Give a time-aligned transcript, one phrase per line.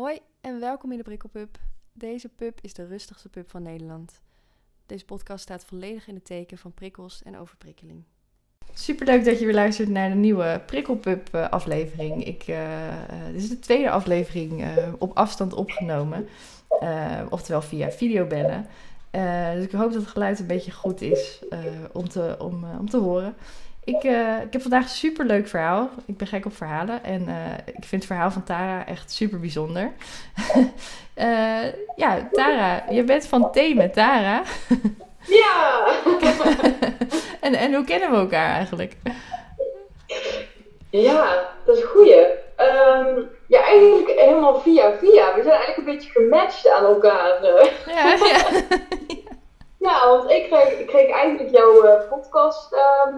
[0.00, 1.58] Hoi en welkom in de Prikkelpub.
[1.92, 4.20] Deze pub is de rustigste pub van Nederland.
[4.86, 8.04] Deze podcast staat volledig in het teken van prikkels en overprikkeling.
[8.74, 12.24] Superleuk dat je weer luistert naar de nieuwe Prikkelpub eh, aflevering.
[12.24, 14.64] Ik, eh, eh, dit is de tweede aflevering
[14.98, 16.28] op afstand opgenomen.
[17.28, 18.66] Oftewel via videobellen.
[19.54, 21.42] Dus ik hoop dat het geluid een beetje goed is
[21.92, 23.34] om, te, om, om te horen.
[23.84, 25.90] Ik, eh, ik heb vandaag een super leuk verhaal.
[26.06, 27.04] Ik ben gek op verhalen.
[27.04, 29.90] En eh, ik vind het verhaal van Tara echt super bijzonder.
[31.14, 31.64] Eh,
[31.96, 34.42] ja, Tara, je bent van thee met Tara.
[35.26, 35.86] Ja!
[37.40, 38.96] en, en hoe kennen we elkaar eigenlijk?
[40.90, 42.24] ja, dat is een goeie.
[42.56, 45.34] Ehm, ja, eigenlijk helemaal via via.
[45.34, 47.44] We zijn eigenlijk een beetje gematcht aan elkaar.
[47.86, 48.46] Ja, ja.
[49.78, 52.72] Ja, want ik kreeg, ik kreeg eigenlijk jouw podcast.
[52.72, 53.16] ehm,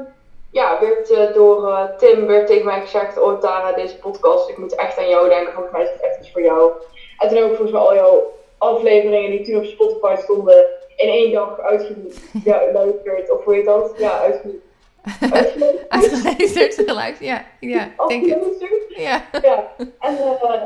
[0.52, 4.58] ja, werd eh, door eh, Tim werd tegen mij gezegd: Oh, Tara, deze podcast, ik
[4.58, 5.52] moet echt aan jou denken.
[5.52, 6.72] Volgens mij is het echt iets voor jou.
[7.18, 10.66] En toen heb ik volgens mij al jouw afleveringen die toen op Spotify stonden,
[10.96, 13.30] in één dag uitgeluisterd.
[13.34, 13.92] Of hoe heet dat?
[13.98, 14.58] Ja, uitge-
[15.32, 15.88] uitgeluisterd.
[15.88, 17.18] Uitgeluisterd geluid.
[17.20, 18.22] Ja, ja, denk.
[18.32, 18.70] Afgeluisterd.
[18.88, 19.24] Ja.
[19.42, 20.62] Ja, en eh,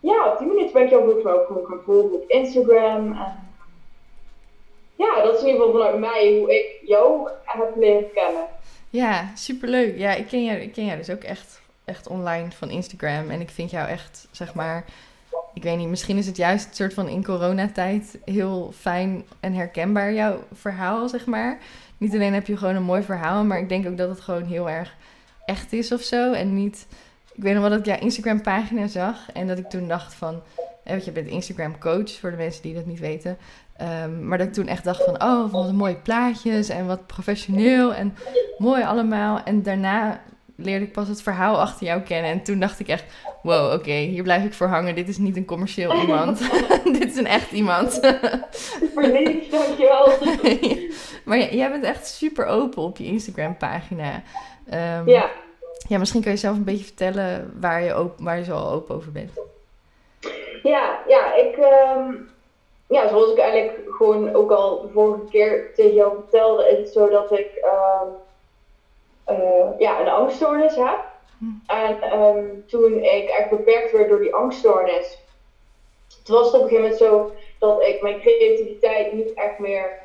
[0.00, 3.12] ja, op die manier ben ik jou volgens mij ook gewoon gaan volgen op Instagram.
[3.12, 3.46] En,
[4.96, 8.42] ja, dat is in ieder geval vanuit mij hoe ik jou heb leren kennen.
[8.90, 9.98] Ja, superleuk.
[9.98, 13.30] Ja, ik ken jou, ik ken jou dus ook echt, echt online van Instagram.
[13.30, 14.84] En ik vind jou echt, zeg maar...
[15.54, 19.54] Ik weet niet, misschien is het juist een soort van in coronatijd heel fijn en
[19.54, 21.58] herkenbaar, jouw verhaal, zeg maar.
[21.96, 24.44] Niet alleen heb je gewoon een mooi verhaal, maar ik denk ook dat het gewoon
[24.44, 24.96] heel erg
[25.44, 26.32] echt is of zo.
[26.32, 26.86] En niet...
[27.32, 30.14] Ik weet nog wel dat ik jouw Instagram pagina zag en dat ik toen dacht
[30.14, 30.42] van...
[30.88, 33.38] Want je bent Instagram coach, voor de mensen die dat niet weten.
[33.76, 37.94] Ehm, maar dat ik toen echt dacht van, oh, wat mooie plaatjes en wat professioneel
[37.94, 38.16] en
[38.58, 39.42] mooi allemaal.
[39.44, 40.20] En daarna
[40.56, 42.30] leerde ik pas het verhaal achter jou kennen.
[42.30, 43.04] En toen dacht ik echt,
[43.42, 44.94] wow, oké, hier blijf ik voor hangen.
[44.94, 46.38] Dit is niet een commercieel iemand.
[46.98, 47.92] Dit is een echt iemand.
[48.50, 50.12] Super lief, dankjewel.
[51.24, 54.22] maar jij bent echt super open op je Instagram pagina.
[54.70, 55.30] Ehm, Ja,
[55.88, 58.72] ja, misschien kan je zelf een beetje vertellen waar je, open, waar je zo al
[58.72, 59.30] open over bent.
[60.62, 62.14] Ja, ja, ik, ehm,
[62.86, 66.92] ja, zoals ik eigenlijk gewoon ook al de vorige keer tegen jou vertelde, is het
[66.92, 68.08] zo dat ik ehm,
[69.24, 70.98] eh, ja, een angststoornis heb.
[71.38, 71.44] Hm.
[71.66, 75.18] En ehm, toen ik echt beperkt werd door die angststoornis,
[76.24, 79.98] toen was het op een gegeven moment zo dat ik mijn creativiteit niet echt meer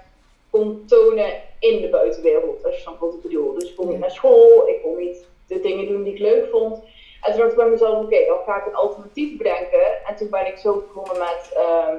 [0.49, 3.53] kon tonen in de buitenwereld, als je snapt wat ik bedoel.
[3.53, 6.49] Dus ik kon niet naar school, ik kon niet de dingen doen die ik leuk
[6.51, 6.83] vond.
[7.23, 10.05] En toen dacht ik bij mezelf, oké, dan ga ik een alternatief bedenken.
[10.05, 11.95] En toen ben ik zo begonnen met, ehm,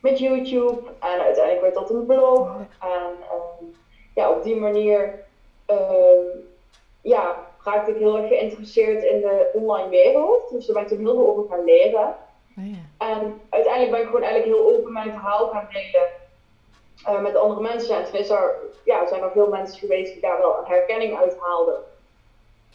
[0.00, 0.80] met YouTube.
[1.00, 2.48] En uiteindelijk werd dat een blog.
[2.80, 3.64] En ehm,
[4.14, 5.24] ja, op die manier
[5.66, 6.26] ehm,
[7.00, 10.50] ja, raakte ik heel erg geïnteresseerd in de online wereld.
[10.50, 12.16] Dus daar ben ik toen heel veel over gaan leren.
[12.58, 13.06] Oh ja.
[13.06, 16.08] En uiteindelijk ben ik gewoon eigenlijk heel open mijn verhaal gaan delen
[17.04, 17.96] eh, met andere mensen.
[17.96, 21.18] En toen is er, ja, zijn er veel mensen geweest die daar wel een herkenning
[21.18, 21.76] uit haalden.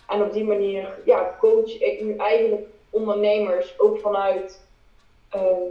[0.09, 4.61] En op die manier ja, coach ik nu eigenlijk ondernemers ook vanuit,
[5.29, 5.61] ehm,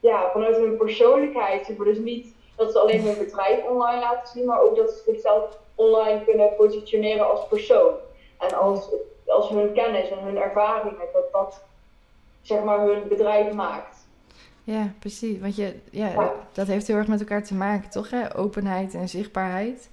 [0.00, 1.66] ja, vanuit hun persoonlijkheid.
[1.66, 1.86] Zeg maar.
[1.86, 5.58] Dus niet dat ze alleen hun bedrijf online laten zien, maar ook dat ze zichzelf
[5.74, 7.94] online kunnen positioneren als persoon.
[8.38, 8.88] En als,
[9.26, 11.64] als hun kennis en hun ervaringen, dat dat
[12.42, 13.96] zeg maar hun bedrijf maakt.
[14.64, 15.40] Ja, precies.
[15.40, 16.32] Want je, ja, Ja.
[16.52, 18.10] dat heeft heel erg met elkaar te maken, toch?
[18.10, 18.36] Hè?
[18.38, 19.90] Openheid en zichtbaarheid.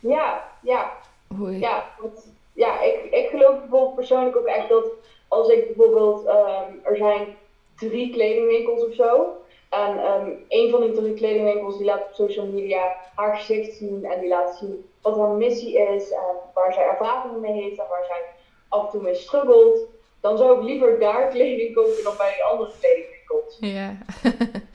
[0.00, 0.92] Ja, ja,
[1.36, 1.84] Hoe, ja.
[1.98, 4.84] Want, ja, ik, ik geloof bijvoorbeeld persoonlijk ook echt dat
[5.28, 7.36] als ik bijvoorbeeld, ehm, er zijn
[7.76, 9.36] drie kledingwinkels of zo.
[9.70, 14.04] En ehm, een van die drie kledingwinkels die laat op social media haar gezicht zien
[14.04, 17.88] en die laat zien wat haar missie is en waar zij ervaringen mee heeft en
[17.88, 18.22] waar zij
[18.68, 19.78] af en toe mee struggelt.
[20.20, 23.56] Dan zou ik liever daar kleding kopen dan bij die andere kledingwinkels.
[23.60, 23.96] Ja.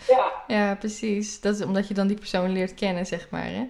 [0.08, 1.42] Ja, ja, precies.
[1.42, 3.46] Dat is omdat je dan die persoon leert kennen, zeg maar.
[3.46, 3.68] Hè?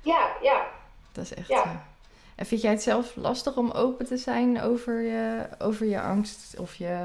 [0.00, 0.66] ja, ja.
[1.12, 1.48] Dat is echt.
[1.48, 1.93] Ja.
[2.34, 6.00] Eh, En vind jij het zelf lastig om open te zijn over je, over je
[6.00, 6.96] angst of je,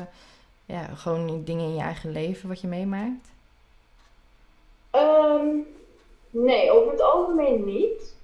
[0.66, 3.28] ja, gewoon dingen in je eigen leven wat je meemaakt?
[4.92, 5.48] Ehm,
[6.30, 8.16] nee, over het algemeen niet.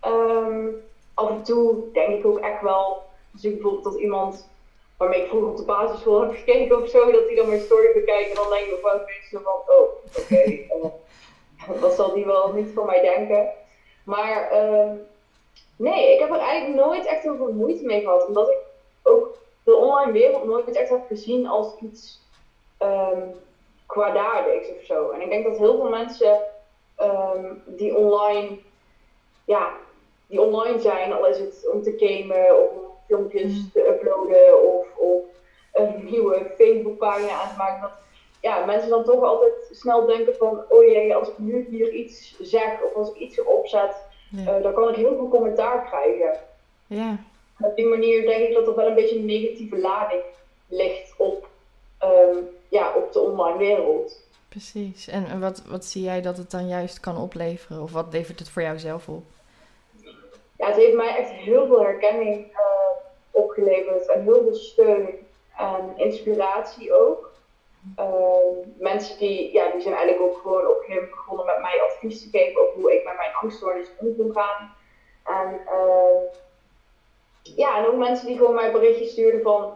[0.00, 0.66] Ehm,
[1.14, 3.02] af en toe denk ik ook echt wel,
[3.32, 4.48] als ik bijvoorbeeld dat iemand
[4.96, 7.92] waarmee ik vroeger op de basisschool heb gekeken of zo, dat die dan mijn story
[7.94, 9.88] bekijkt en dan denk ik wel mensen van, oh,
[10.18, 10.36] oké,
[11.74, 13.48] eh, dat zal die wel niet van mij denken.
[14.04, 14.96] Maar ehm,
[15.76, 18.58] nee, ik heb er eigenlijk nooit echt heel veel moeite mee gehad, omdat ik
[19.02, 22.20] ook de online wereld nooit echt heb gezien als iets
[22.78, 23.26] ehm,
[23.86, 25.10] kwaadaardigs of zo.
[25.10, 26.40] En ik denk dat heel veel mensen
[26.96, 28.58] ehm, die online,
[29.44, 29.72] ja,
[30.26, 32.70] die online zijn, al is het om te gamen of
[33.06, 33.70] filmpjes Mm.
[33.72, 35.22] te uploaden of, of
[35.72, 37.90] een nieuwe Facebookpagina aan te maken, dat
[38.40, 42.36] ja, mensen dan toch altijd snel denken van, oh jee, als ik nu hier iets
[42.40, 43.96] zeg of als ik iets erop zet,
[44.36, 44.56] Ja.
[44.56, 46.38] eh, dan kan ik heel veel commentaar krijgen.
[46.86, 47.18] ja.
[47.60, 50.22] Op die manier denk ik dat er wel een beetje een negatieve lading
[50.68, 51.48] ligt op,
[51.98, 52.36] ehm,
[52.68, 54.20] ja, op de online wereld.
[54.48, 55.08] Precies.
[55.08, 57.82] En, en wat, wat zie jij dat het dan juist kan opleveren?
[57.82, 59.22] Of wat levert het voor jou zelf op?
[60.58, 62.60] Ja, het heeft mij echt heel veel herkenning eh,
[63.30, 65.08] opgeleverd en heel veel steun
[65.56, 67.32] en inspiratie ook.
[67.96, 71.60] Ehm, mensen die, ja, die zijn eigenlijk ook gewoon op een gegeven moment begonnen met
[71.60, 74.74] mij advies te geven over hoe ik met mijn angststoornis om kon gaan.
[75.24, 76.22] En ehm,
[77.42, 79.72] ja, en ook mensen die gewoon mij berichtjes stuurden van,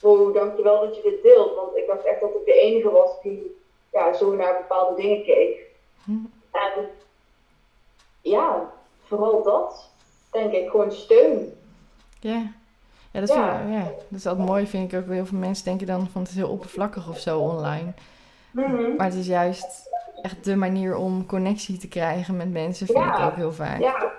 [0.00, 1.54] wow, dankjewel dat je dit deelt.
[1.54, 3.58] Want ik dacht echt dat ik de enige was die
[3.92, 5.68] ja, zo naar bepaalde dingen keek.
[6.50, 6.90] En
[8.20, 8.72] ja,
[9.06, 9.90] vooral dat,
[10.30, 11.58] denk ik, gewoon steun.
[12.20, 12.52] Ja.
[13.12, 13.58] Ja, dat, Ja.
[13.58, 15.08] Vind ik, ja, dat is altijd mooi, vind ik ook.
[15.08, 17.92] Heel veel mensen denken dan van het is heel oppervlakkig of zo online.
[18.50, 18.96] Mhm.
[18.96, 19.88] Maar het is juist
[20.22, 23.18] echt de manier om connectie te krijgen met mensen, vind Ja.
[23.18, 23.80] ik ook heel vaak.
[23.80, 24.12] Ja.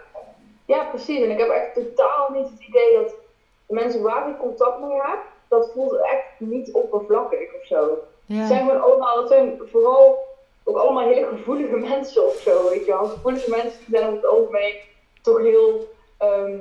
[0.65, 1.23] ja, precies.
[1.23, 3.13] En ik heb echt totaal niet het idee dat
[3.67, 7.97] de mensen waar ik contact mee heb, dat voelt echt niet oppervlakkig of zo.
[8.25, 8.37] Ja.
[8.37, 10.17] Het zijn gewoon allemaal, het zijn vooral
[10.63, 13.05] ook allemaal hele gevoelige mensen of zo, weet je wel.
[13.05, 14.75] Gevoelige mensen die zijn over het algemeen
[15.21, 16.57] toch heel, ehm,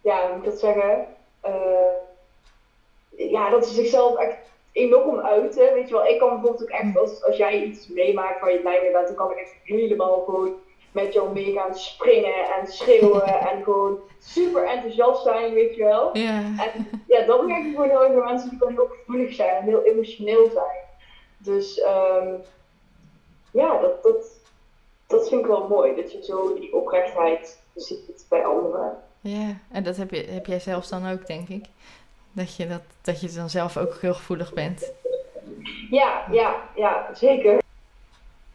[0.00, 1.06] ja, hoe moet ik dat zeggen?
[1.46, 4.36] Eh, ja, dat ze zichzelf echt
[4.72, 6.06] enorm uiten, weet je wel.
[6.06, 9.06] Ik kan bijvoorbeeld ook echt, als, als jij iets meemaakt waar je blij mee bent,
[9.06, 10.54] dan kan ik echt helemaal gewoon
[10.92, 16.16] met jou mee gaan springen en schreeuwen en gewoon super enthousiast zijn, weet je wel.
[16.18, 16.38] Ja.
[16.38, 19.56] En ja, dat merk ik gewoon heel erg bij mensen die gewoon heel gevoelig zijn
[19.56, 20.84] en heel emotioneel zijn.
[21.38, 22.34] Dus ehm,
[23.50, 24.40] ja, dat, dat,
[25.06, 29.02] dat vind ik wel mooi, dat je zo die oprechtheid ziet bij anderen.
[29.26, 31.64] Ja, en dat heb, je, heb jij zelfs dan ook, denk ik.
[32.32, 34.92] Dat je, dat, dat je dan zelf ook heel gevoelig bent.
[35.90, 37.58] Ja, ja, ja, zeker.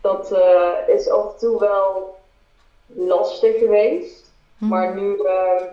[0.01, 2.17] Dat eh, is af en toe wel
[2.85, 4.31] lastig geweest.
[4.57, 4.67] Hm.
[4.67, 5.63] Maar nu, eh,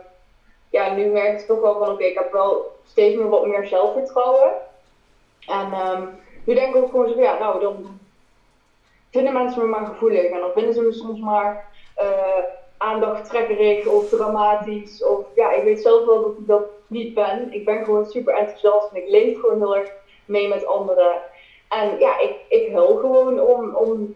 [0.70, 3.66] ja, nu merk ik toch wel van, oké, ik heb wel steeds meer wat meer
[3.66, 4.52] zelfvertrouwen.
[5.46, 6.02] En ehm,
[6.44, 8.00] nu denk ik ook gewoon zo, van, ja, nou, dan
[9.10, 10.24] vinden mensen me maar gevoelig.
[10.24, 15.04] En dan vinden ze me soms maar eh aandachttrekkerig of dramatisch.
[15.04, 17.52] Of ja, ik weet zelf wel dat ik dat niet ben.
[17.52, 19.92] Ik ben gewoon super enthousiast en ik leef gewoon heel erg
[20.24, 21.20] mee met anderen.
[21.68, 24.14] En ja, ik, ik huil gewoon om, om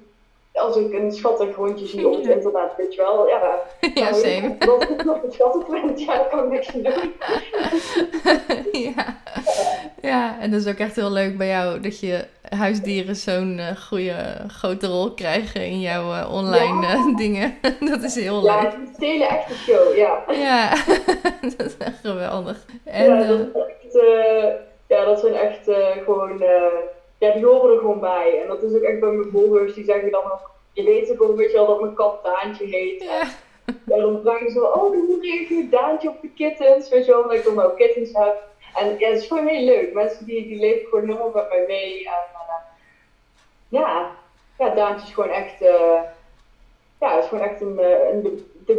[0.52, 2.32] als ik een schattig hondje zie op het Ja.
[2.32, 3.28] internet, weet je wel.
[3.28, 3.40] Ja,
[3.94, 4.56] ja, same.
[4.58, 7.12] Dat ik nog een schattig vind, ja, daar kan ik niks aan doen.
[8.96, 9.20] ja.
[10.02, 13.76] ja, en dat is ook echt heel leuk bij jou dat je huisdieren zo'n eh,
[13.76, 14.14] goede
[14.48, 16.92] grote rol krijgen in jouw eh, online Ja.
[16.92, 17.54] eh, dingen.
[17.90, 18.72] dat is heel Ja, leuk.
[18.72, 20.24] het is een hele echte show, ja.
[20.30, 20.70] Ja,
[21.56, 22.64] dat is echt geweldig.
[22.84, 23.46] En, ja, dat, is
[23.92, 23.98] echt,
[24.86, 25.70] ja, dat zijn echt
[26.04, 26.42] gewoon,
[27.22, 28.40] ja, die horen er gewoon bij.
[28.42, 31.36] En dat is ook echt bij mijn volgers, die zeggen dan ook, je weet ook,
[31.36, 33.02] weet je wel, dat mijn kat Daantje heet.
[33.02, 33.22] ja.
[33.66, 36.88] En dan vragen ze oh, hoe reageert Daantje op de kittens?
[36.88, 38.42] Weet je wel, omdat ik dan ook kittens heb.
[38.74, 39.92] En ja, het is gewoon heel leuk.
[39.94, 42.04] Mensen die, die leven gewoon helemaal met mij mee.
[42.04, 42.54] En, eh,
[43.68, 44.10] ja,
[44.58, 46.00] ja, Daantje is gewoon echt, eh,
[47.00, 48.74] ja, is gewoon echt een, eh, een de,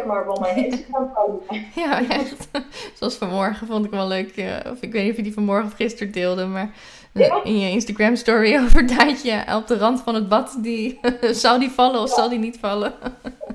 [0.00, 1.40] zeg maar, van mijn Instagram.
[1.74, 2.48] Ja, echt.
[2.94, 4.36] Zoals vanmorgen vond ik wel leuk.
[4.36, 6.70] eh, of ik weet niet of je die vanmorgen of gisteren deelde, maar
[7.14, 7.40] eh, Ja.
[7.44, 10.56] in je Instagram story over Daantje op de rand van het bad.
[10.58, 11.00] Die,
[11.42, 12.92] zal die vallen of zal die niet vallen?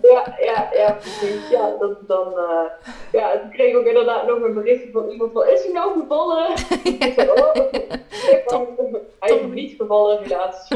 [0.02, 1.50] Ja, ja, ja, precies.
[1.52, 5.32] Ja, dat, dan, eh, ja, toen kreeg ik ook inderdaad nog een berichtje van iemand
[5.34, 6.52] van, is hij nou gevallen?
[7.06, 10.68] Ik zei, oh, hij is nog niet gevallen, helaas.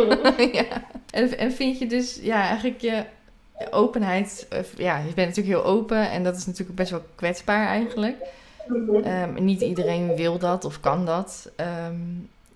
[0.51, 0.63] ja.
[1.11, 3.03] En, en vind je dus, ja, eigenlijk je
[3.71, 7.67] openheid, of, ja, je bent natuurlijk heel open en dat is natuurlijk best wel kwetsbaar
[7.67, 8.15] eigenlijk.
[9.03, 11.51] Ehm, niet iedereen wil dat of kan dat.
[11.55, 11.95] Ehm,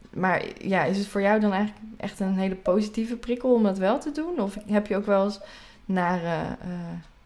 [0.09, 3.77] maar ja, is het voor jou dan eigenlijk echt een hele positieve prikkel om dat
[3.77, 4.41] wel te doen?
[4.41, 5.39] Of heb je ook wel eens
[5.85, 6.69] nare eh,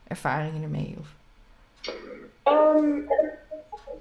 [0.07, 0.95] ervaringen ermee?
[0.99, 1.07] Of?
[2.43, 2.93] Ehm,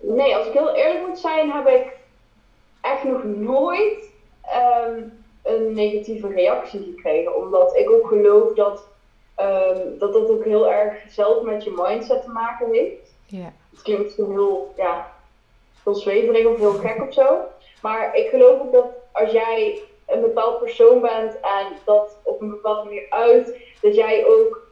[0.00, 1.86] nee, als ik heel eerlijk moet zijn, heb ik
[2.80, 4.14] echt nog nooit
[5.46, 7.36] een negatieve reactie gekregen.
[7.36, 8.86] Omdat ik ook geloof dat,
[9.36, 13.14] ehm, dat dat ook heel erg zelf met je mindset te maken heeft.
[13.26, 13.52] Ja.
[13.70, 15.12] Het klinkt misschien heel, ja,
[15.84, 17.38] heel zweverig of heel gek of zo.
[17.82, 22.50] Maar ik geloof ook dat als jij een bepaald persoon bent en dat op een
[22.50, 24.66] bepaalde manier uit, dat jij ook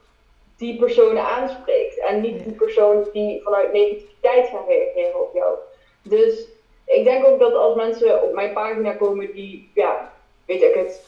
[0.56, 1.98] die personen aanspreekt.
[1.98, 5.56] En niet die personen die vanuit negativiteit gaan reageren op jou.
[6.02, 6.48] Dus
[6.84, 10.12] ik denk ook dat als mensen op mijn pagina komen die, ja,
[10.46, 11.04] weet ik het,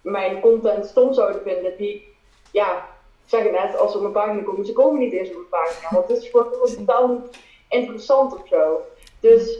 [0.00, 2.11] mijn content stom zouden vinden, die,
[2.52, 2.76] ja,
[3.24, 5.34] ik zeg het net, als ze op mijn pagina komen, ze komen niet eens op
[5.34, 5.88] mijn pagina.
[5.90, 8.80] Want het is gewoon gewoon totaal niet interessant of zo.
[9.20, 9.58] Dus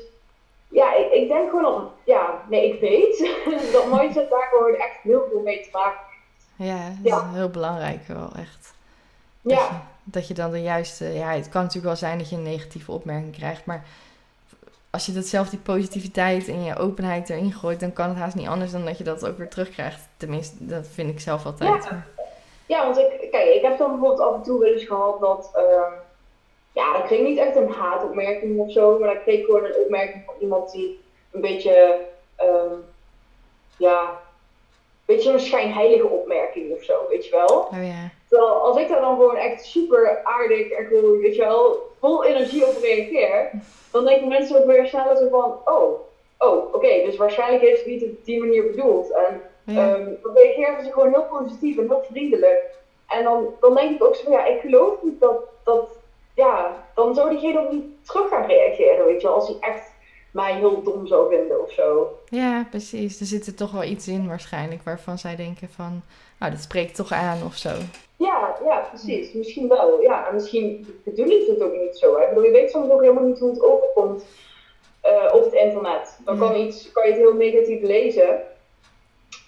[0.69, 3.19] ja, ik, ik denk gewoon op, ja, nee, ik weet
[3.73, 6.69] dat mindset daar gewoon echt heel veel mee te maken heeft.
[6.71, 8.75] Ja, dat is heel belangrijk wel, echt.
[9.41, 12.31] Dat Ja, je, dat je dan de juiste, ja, het kan natuurlijk wel zijn dat
[12.31, 13.85] je een negatieve opmerking krijgt, maar
[14.91, 18.35] als je dat zelf die positiviteit en je openheid erin gooit, dan kan het haast
[18.35, 20.09] niet anders dan dat je dat ook weer terugkrijgt.
[20.17, 21.85] Tenminste, dat vind ik zelf altijd.
[21.85, 22.07] Ja.
[22.73, 25.51] Ja, want ik, kijk, ik heb dan bijvoorbeeld af en toe wel eens gehad dat,
[25.55, 25.93] ehm,
[26.73, 30.23] ja, dan kreeg niet echt een haatopmerking of zo, maar dan kreeg gewoon een opmerking
[30.27, 31.01] van iemand die
[31.31, 32.01] een beetje,
[32.37, 32.75] ehm,
[33.77, 37.59] ja, een beetje een schijnheilige opmerking of zo, weet je wel.
[37.59, 38.11] Oh ja.
[38.29, 42.25] Terwijl als ik daar dan gewoon echt super aardig en gewoon, weet je wel, vol
[42.25, 43.51] energie op reageer,
[43.91, 46.01] dan denken mensen ook weer sneller zo van, oh,
[46.39, 49.11] oh, oké, dus waarschijnlijk heeft het niet op die manier bedoeld.
[49.11, 49.95] En Ja.
[49.95, 52.71] Ehm, dan reageren ze gewoon heel positief en heel vriendelijk.
[53.09, 55.89] En dan, dan denk ik ook zo van, ja, ik geloof niet dat, dat,
[56.35, 59.91] ja, dan zou diegene ook niet terug gaan reageren, weet je wel, als hij echt
[60.31, 62.19] mij heel dom zou vinden of zo.
[62.29, 63.21] ja, precies.
[63.21, 66.03] Er zit er toch wel iets in waarschijnlijk waarvan zij denken van,
[66.39, 67.71] nou, dat spreekt toch aan of zo.
[68.17, 69.33] Ja, ja, precies.
[69.33, 70.01] Misschien wel.
[70.01, 72.17] Ja, en misschien bedoelen ze het ook niet zo.
[72.17, 72.23] Hè?
[72.23, 74.25] Ik bedoel, je weet soms ook helemaal niet hoe het overkomt
[75.01, 76.19] eh, op het internet.
[76.25, 78.41] Dan kan, iets, kan je het heel negatief lezen.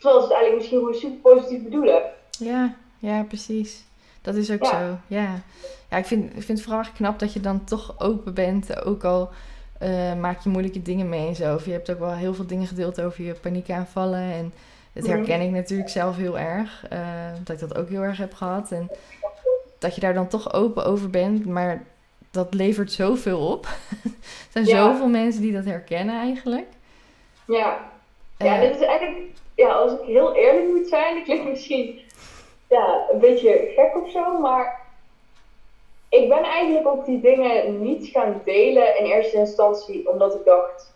[0.04, 2.02] Terwijl ze het eigenlijk misschien gewoon super positief bedoelen.
[2.38, 3.84] Ja, ja, precies.
[4.22, 4.70] Dat is ook Ja.
[4.70, 4.96] zo.
[5.06, 5.42] Ja,
[5.90, 8.84] ja ik, vind, ik vind het vooral knap dat je dan toch open bent.
[8.84, 9.30] Ook al
[9.78, 11.54] eh, maak je moeilijke dingen mee en zo.
[11.54, 14.20] Of je hebt ook wel heel veel dingen gedeeld over je paniekaanvallen.
[14.32, 14.52] En
[14.92, 15.12] dat Mhm.
[15.12, 16.86] herken ik natuurlijk zelf heel erg.
[16.90, 16.98] eh,
[17.44, 18.72] dat ik dat ook heel erg heb gehad.
[18.72, 18.90] En
[19.78, 21.46] dat je daar dan toch open over bent.
[21.46, 21.84] Maar
[22.30, 23.66] dat levert zoveel op.
[24.04, 24.10] er
[24.52, 24.90] zijn Ja.
[24.92, 26.66] zoveel mensen die dat herkennen eigenlijk.
[27.46, 27.78] Ja.
[28.38, 29.18] Ja, Eh, dit is eigenlijk,
[29.54, 32.00] ja, als ik heel eerlijk moet zijn, dat klinkt misschien
[32.68, 34.82] ja, een beetje gek of zo, maar
[36.08, 40.92] ik ben eigenlijk ook die dingen niet gaan delen in eerste instantie omdat ik dacht,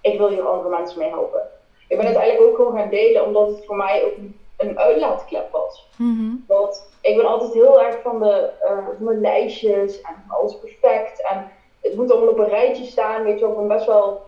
[0.00, 1.42] ik wil hier andere mensen mee helpen.
[1.88, 4.12] Ik ben het eigenlijk ook gewoon gaan delen omdat het voor mij ook
[4.56, 5.88] een- uitlaatklep was.
[5.96, 6.30] mhm.
[6.46, 11.22] Want ik ben altijd heel erg van de, eh, van de lijstjes en alles perfect.
[11.30, 11.50] En
[11.80, 13.22] het moet allemaal op een rijtje staan.
[13.24, 14.22] Weet je wel, ik ben best wel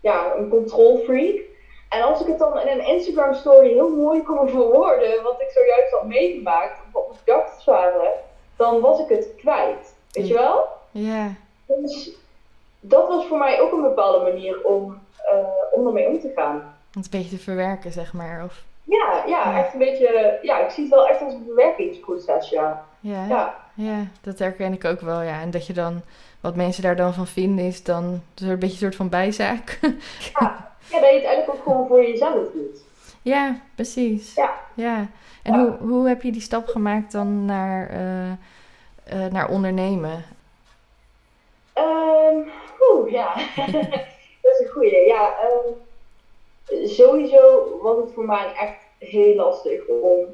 [0.00, 1.40] ja, een control freak.
[1.92, 5.50] En als ik het dan in een Instagram story heel mooi kon verwoorden, wat ik
[5.50, 8.10] zojuist had meegemaakt, of wat mijn gedachten waren,
[8.56, 9.94] dan was ik het kwijt.
[10.12, 10.66] Weet je wel?
[10.90, 11.32] Ja,
[11.66, 12.10] Dus
[12.80, 14.98] dat was voor mij ook een bepaalde manier om,
[15.30, 15.36] eh,
[15.72, 16.54] om ermee om te gaan.
[16.56, 18.44] om het een beetje te verwerken, zeg maar.
[18.44, 19.58] Of, Ja, ja, Ja.
[19.58, 22.84] echt een beetje, ja, ik zie het wel echt als een verwerkingsproces, ja.
[23.00, 25.40] ja, Ja, Ja, dat herken ik ook wel, ja.
[25.40, 26.02] En dat je dan,
[26.40, 29.78] wat mensen daar dan van vinden, is dan een beetje een soort van bijzaak.
[30.38, 30.70] ja
[31.00, 32.80] dat je het eigenlijk ook gewoon voor jezelf doet.
[33.22, 34.34] ja, precies.
[34.34, 34.50] Ja.
[34.74, 35.06] ja.
[35.42, 35.58] En Ja.
[35.60, 38.30] Hoe, hoe heb je die stap gemaakt dan naar, eh,
[39.24, 40.24] eh, naar ondernemen?
[41.72, 42.36] Ehm
[42.92, 43.34] oeh, ja,
[44.42, 45.06] dat is een goeie.
[45.06, 45.72] Ja, ehm,
[46.88, 50.26] sowieso was het voor mij echt heel lastig om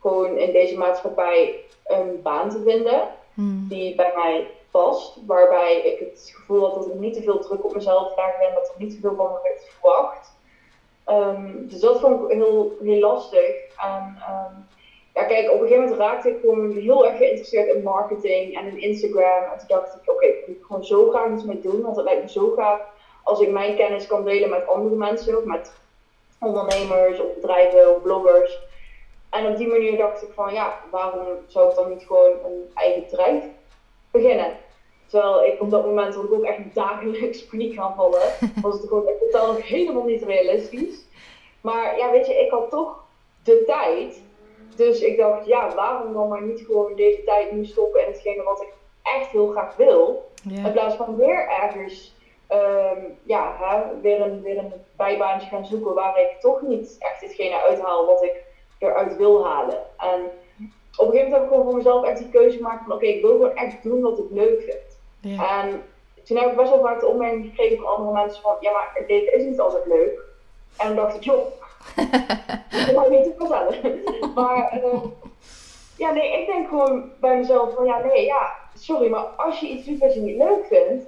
[0.00, 3.66] gewoon in deze maatschappij een baan te vinden Hmm.
[3.68, 4.46] die bij mij
[5.26, 8.54] Waarbij ik het gevoel had dat ik niet te veel druk op mezelf draag en
[8.54, 10.36] dat er niet te veel van me werd verwacht.
[11.04, 13.54] Ehm, dus dat vond ik heel, heel lastig.
[13.76, 14.54] En, ehm,
[15.14, 18.66] ja, kijk, op een gegeven moment raakte ik gewoon heel erg geïnteresseerd in marketing en
[18.66, 19.42] in Instagram.
[19.52, 22.04] En toen dacht ik, oké, ik moet gewoon zo graag iets mee doen, want het
[22.04, 22.80] lijkt me zo gaaf
[23.22, 25.72] als ik mijn kennis kan delen met andere mensen, met
[26.40, 28.58] ondernemers of bedrijven of bloggers.
[29.30, 32.70] En op die manier dacht ik van, ja, waarom zou ik dan niet gewoon een
[32.74, 33.44] eigen bedrijf
[34.10, 34.56] beginnen?
[35.06, 38.20] Terwijl ik op dat moment had ik ook echt dagelijks paniek gaan vallen.
[38.62, 41.04] Was het gewoon echt totaal nog helemaal niet realistisch.
[41.60, 43.04] Maar ja, weet je, ik had toch
[43.42, 44.22] de tijd.
[44.76, 48.42] Dus ik dacht, ja, waarom dan maar niet gewoon deze tijd nu stoppen in hetgene
[48.42, 48.72] wat ik
[49.02, 50.30] echt heel graag wil.
[50.50, 52.14] In plaats van weer ergens
[52.46, 57.20] ehm, ja, hè, weer, een, weer een bijbaantje gaan zoeken waar ik toch niet echt
[57.20, 58.42] hetgene uithaal wat ik
[58.78, 59.82] eruit wil halen.
[59.98, 60.30] En
[60.96, 63.06] op een gegeven moment heb ik gewoon voor mezelf echt die keuze gemaakt van oké,
[63.06, 64.85] ik wil gewoon echt doen wat ik leuk vind.
[65.26, 65.60] Ja.
[65.62, 65.82] En
[66.24, 69.02] toen heb ik best wel vaak de opmerking gekregen van andere mensen van ja, maar
[69.06, 70.18] dit is niet altijd leuk.
[70.76, 71.46] En dan dacht ik, joh,
[72.86, 74.02] dat mag niet te vertellen.
[74.34, 75.00] Maar eh,
[75.96, 79.66] ja, nee, ik denk gewoon bij mezelf van ja, nee, ja, sorry, maar als je
[79.68, 81.04] iets doet wat je niet leuk vindt,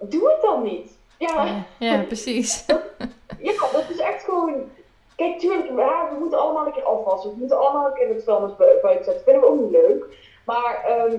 [0.00, 0.96] doe het dan niet.
[1.18, 2.64] Ja, Ja, precies.
[3.48, 4.70] ja dat is echt gewoon.
[5.16, 7.30] Kijk, tuurlijk, ja, we moeten allemaal een keer afwassen.
[7.30, 9.24] We moeten allemaal een keer het vuilnis bu- buiten zetten.
[9.24, 10.04] Vinden we ook niet leuk.
[10.44, 11.14] Maar ehm,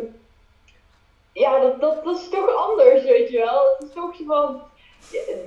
[1.38, 3.62] ja, dat, dat, dat is toch anders, weet je wel.
[3.78, 4.62] Het is toch zo van,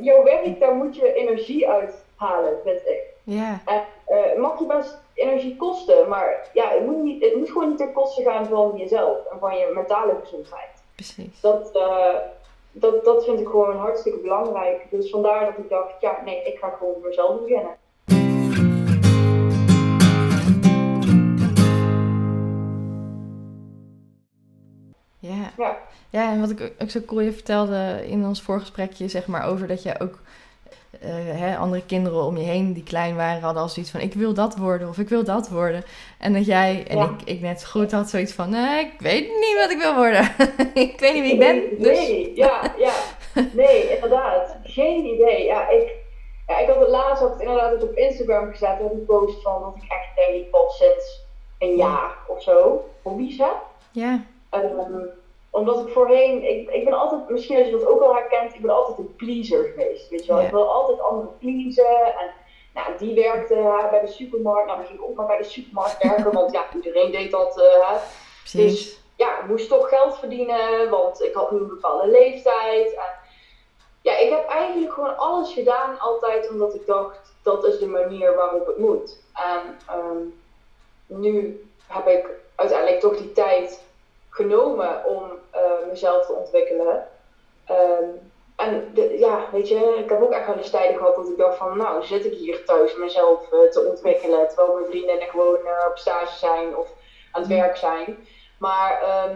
[0.01, 3.03] jouw werk, daar moet je energie uit halen, vind ik.
[3.25, 7.35] Ja, En, eh, het mag je best energie kosten, maar ja, het moet, niet, het
[7.35, 10.83] moet gewoon niet ten koste gaan van jezelf en van je mentale gezondheid.
[10.95, 11.41] precies.
[11.41, 12.15] Dat, eh,
[12.73, 14.87] dat, dat vind ik gewoon hartstikke belangrijk.
[14.91, 17.77] Dus vandaar dat ik dacht, ja, nee, ik ga gewoon voor mezelf beginnen.
[26.11, 26.31] Ja.
[26.33, 29.83] En wat ik ook zo cool je vertelde in ons voorgesprekje, zeg maar, over dat
[29.83, 30.19] je ook
[31.01, 34.15] eh, hè, andere kinderen om je heen die klein waren, hadden al zoiets van: ik
[34.15, 35.85] wil dat worden of ik wil dat worden.
[36.19, 37.05] En dat jij en Ja.
[37.05, 39.95] ik, ik net zo goed had zoiets van: nee, ik weet niet wat ik wil
[39.95, 40.25] worden.
[40.85, 41.55] ik weet niet wie ik ben.
[41.57, 42.93] Nee, Dus nee, ja, ja.
[43.53, 44.57] Nee, inderdaad.
[44.63, 45.45] Geen idee.
[45.45, 45.93] Ja, ik,
[46.47, 49.43] ja, ik had het laatst had het inderdaad ook op Instagram gezet, hè, die post
[49.43, 51.21] van dat ik echt ik pas sinds
[51.59, 53.57] een jaar of zo hobby's heb.
[53.93, 54.63] ja, Ehm,
[55.51, 58.61] omdat ik voorheen, ik, ik ben altijd, misschien als je dat ook al herkent, ik
[58.61, 60.09] ben altijd een pleaser geweest.
[60.09, 60.47] Weet je wel, Ja.
[60.47, 62.05] ik wil altijd anderen pleasen.
[62.19, 62.31] En
[62.75, 65.45] nou, die werkte hè, bij de supermarkt, nou dan ging ik ook maar bij de
[65.45, 67.61] supermarkt werken, want ja, iedereen deed dat.
[67.61, 67.91] eh,
[68.41, 69.01] precies.
[69.17, 72.95] ja, ik moest toch geld verdienen, want ik had nu een bepaalde leeftijd.
[72.95, 73.13] En
[74.03, 78.35] ja, ik heb eigenlijk gewoon alles gedaan altijd omdat ik dacht, dat is de manier
[78.35, 79.19] waarop het moet.
[79.35, 80.23] En ehm,
[81.07, 83.83] nu heb ik uiteindelijk toch die tijd
[84.29, 87.09] genomen om eh, mezelf te ontwikkelen.
[87.67, 88.05] Ehm,
[88.57, 91.37] en de- ja, weet je, ik heb ook echt wel eens tijden gehad dat ik
[91.39, 95.57] dacht van, nou zit ik hier thuis mezelf eh, te ontwikkelen, terwijl mijn vriendinnen gewoon
[95.67, 96.89] eh, op stage zijn of
[97.33, 98.27] aan het werk zijn.
[98.59, 99.35] Maar ehm,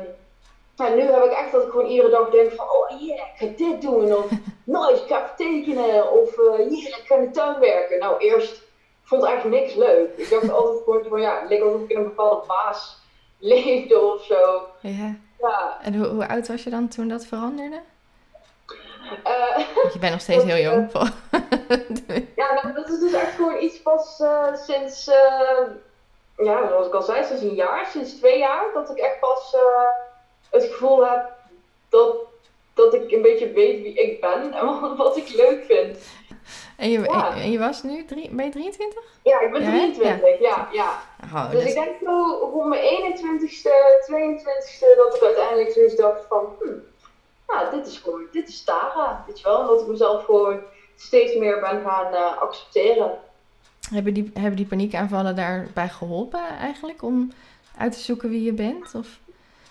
[0.76, 3.32] nou, nu heb ik echt dat ik gewoon iedere dag denk van, oh yeah, ik
[3.36, 4.14] ga dit doen.
[4.14, 4.30] Of
[4.64, 6.10] nice, ik ga tekenen.
[6.12, 7.98] Of eh yeah, ik ga in de tuin werken.
[7.98, 8.62] Nou, eerst
[9.02, 10.10] vond ik eigenlijk niks leuk.
[10.16, 12.98] Ik dacht altijd gewoon van, ja, het leek alsof ik in een bepaalde baas
[13.38, 14.60] leefde of zo.
[14.80, 15.14] Ja.
[15.38, 17.80] Ja, En hoe, hoe oud was je dan toen dat veranderde?
[19.22, 19.58] eh,
[19.92, 20.90] je bent nog steeds heel jong.
[22.36, 25.66] ja nou, dat is dus echt gewoon iets pas eh, sinds, eh,
[26.36, 29.56] ja, zoals ik al zei, sinds een jaar, sinds twee jaar, dat ik echt pas
[30.50, 31.32] het gevoel heb
[31.88, 32.16] dat,
[32.74, 35.98] dat ik een beetje weet wie ik ben en wat, wat ik leuk vind.
[36.76, 37.34] En, je, Ja.
[37.36, 39.02] en je was nu, drie, ben je 23?
[39.22, 41.02] Ja, ik ben Ja, 23, ja, ja.
[41.34, 43.70] Oh, Dus dus- ik denk zo rond mijn 21ste,
[44.06, 46.68] 22ste dat ik uiteindelijk zoiets dacht van, hm,
[47.46, 49.60] nou, dit is gewoon, dit is Tara, weet je wel.
[49.60, 50.60] En dat ik mezelf gewoon
[50.96, 53.18] steeds meer ben gaan eh, accepteren.
[53.90, 57.32] Hebben die, hebben die paniekaanvallen daarbij geholpen eigenlijk om
[57.78, 58.94] uit te zoeken wie je bent?
[58.94, 59.06] Of,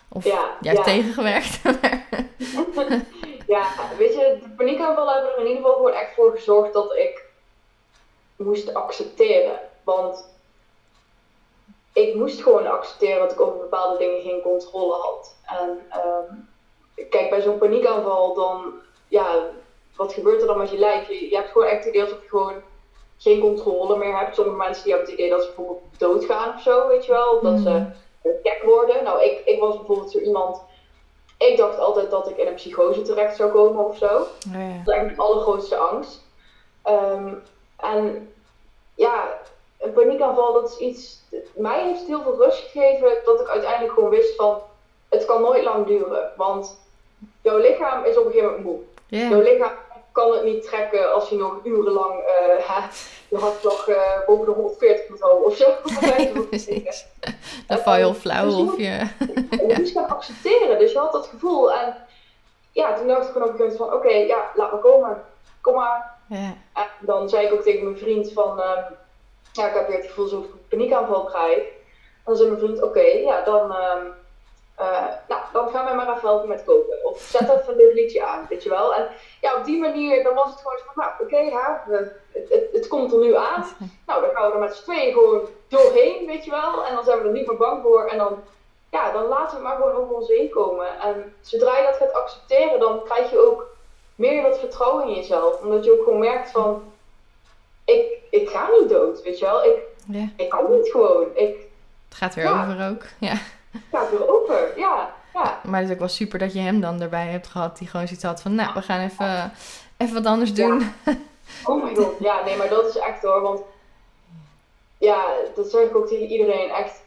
[0.10, 0.84] of Ja, juist ja.
[0.86, 1.60] tegengewerkt?
[3.54, 6.96] ja, weet je, de paniekaanvallen hebben er in ieder geval gewoon echt voor gezorgd dat
[6.96, 7.24] ik
[8.36, 9.60] moest accepteren.
[9.84, 10.32] Want
[11.94, 15.36] ik moest gewoon accepteren dat ik over bepaalde dingen geen controle had.
[15.46, 16.34] En ehm,
[17.10, 18.74] kijk, bij zo'n paniekaanval dan,
[19.08, 19.50] ja,
[19.96, 21.08] wat gebeurt er dan met je lijf?
[21.08, 22.62] Je, je hebt gewoon echt het idee alsof je gewoon
[23.18, 24.36] geen controle meer hebt.
[24.36, 27.32] Sommige mensen die hebben het idee dat ze bijvoorbeeld doodgaan of zo, weet je wel.
[27.36, 27.86] Of dat ze Mhm.
[28.22, 29.04] eh, gek worden.
[29.04, 30.62] Nou, ik, ik was bijvoorbeeld zo iemand.
[31.50, 34.06] Ik dacht altijd dat ik in een psychose terecht zou komen of zo.
[34.06, 34.60] Oh, ja.
[34.60, 36.22] Dat is eigenlijk mijn allergrootste angst.
[36.84, 37.34] Ehm,
[37.76, 38.34] en
[38.96, 39.40] ja,
[39.80, 41.22] een paniekaanval, dat is iets.
[41.54, 44.62] Mij heeft het heel veel rust gegeven dat ik uiteindelijk gewoon wist van.
[45.10, 46.32] Het kan nooit lang duren.
[46.38, 46.78] Want
[47.42, 48.80] jouw lichaam is op een gegeven moment moe.
[49.08, 49.30] Ja.
[49.30, 49.72] Jouw lichaam
[50.14, 52.88] kan het niet trekken als je nog urenlang eh, hè,
[53.30, 55.70] je hartslag eh, boven de 140 moet houden of zo.
[56.50, 57.06] Precies.
[57.68, 59.08] Dan val je al flauw Dus je of moet- je...
[59.68, 60.80] je moest gaan accepteren.
[60.80, 61.74] Dus je had dat gevoel.
[61.74, 61.96] En
[62.72, 65.24] ja, toen dacht ik gewoon op een gegeven van, oké, ja, laat maar komen.
[65.62, 66.12] Kom maar.
[66.30, 66.54] Ja.
[66.74, 68.82] En dan zei ik ook tegen mijn vriend van, ehm,
[69.52, 71.64] ja, ik heb weer het gevoel alsof ik een paniekaanval krijg.
[72.26, 74.06] Dan zei mijn vriend, oké, ja, dan, ehm,
[74.76, 77.06] eh, nou, dan gaan wij maar even helpen met koken.
[77.06, 78.96] Of zet even een leuk liedje aan, weet je wel.
[78.96, 79.08] En
[79.42, 82.50] ja, op die manier, dan was het gewoon zo van, nou, oké, ja, we- het,
[82.50, 83.66] het, het komt er nu aan.
[84.08, 86.86] Nou, dan gaan we er met z'n tweeën gewoon doorheen, weet je wel.
[86.86, 88.06] En dan zijn we er niet meer bang voor.
[88.06, 88.40] En dan,
[88.92, 91.00] ja, dan laten we maar gewoon over ons heen komen.
[91.00, 93.68] En zodra je dat gaat accepteren, dan krijg je ook
[94.16, 95.62] meer dat vertrouwen in jezelf.
[95.62, 96.84] Omdat je ook gewoon merkt van,
[97.86, 99.64] ik, ik ga niet dood, weet je wel.
[99.66, 100.28] Ik, ja.
[100.38, 101.28] ik kan niet gewoon.
[101.34, 101.56] Ik
[102.10, 102.62] Het gaat weer Ja.
[102.64, 103.02] over ook.
[103.20, 103.34] Ja.
[103.90, 104.80] Het weer over.
[104.80, 105.60] Ja, ja.
[105.64, 107.78] Maar het is ook wel super dat je hem dan erbij hebt gehad.
[107.78, 109.52] Die gewoon zoiets had van, nou, we gaan even,
[109.98, 110.82] even wat anders doen.
[111.66, 112.14] Oh my god.
[112.20, 113.42] Ja, nee, maar dat is echt hoor.
[113.42, 113.62] Want
[114.98, 116.70] ja, dat zeg ik ook tegen iedereen.
[116.70, 117.02] Echt.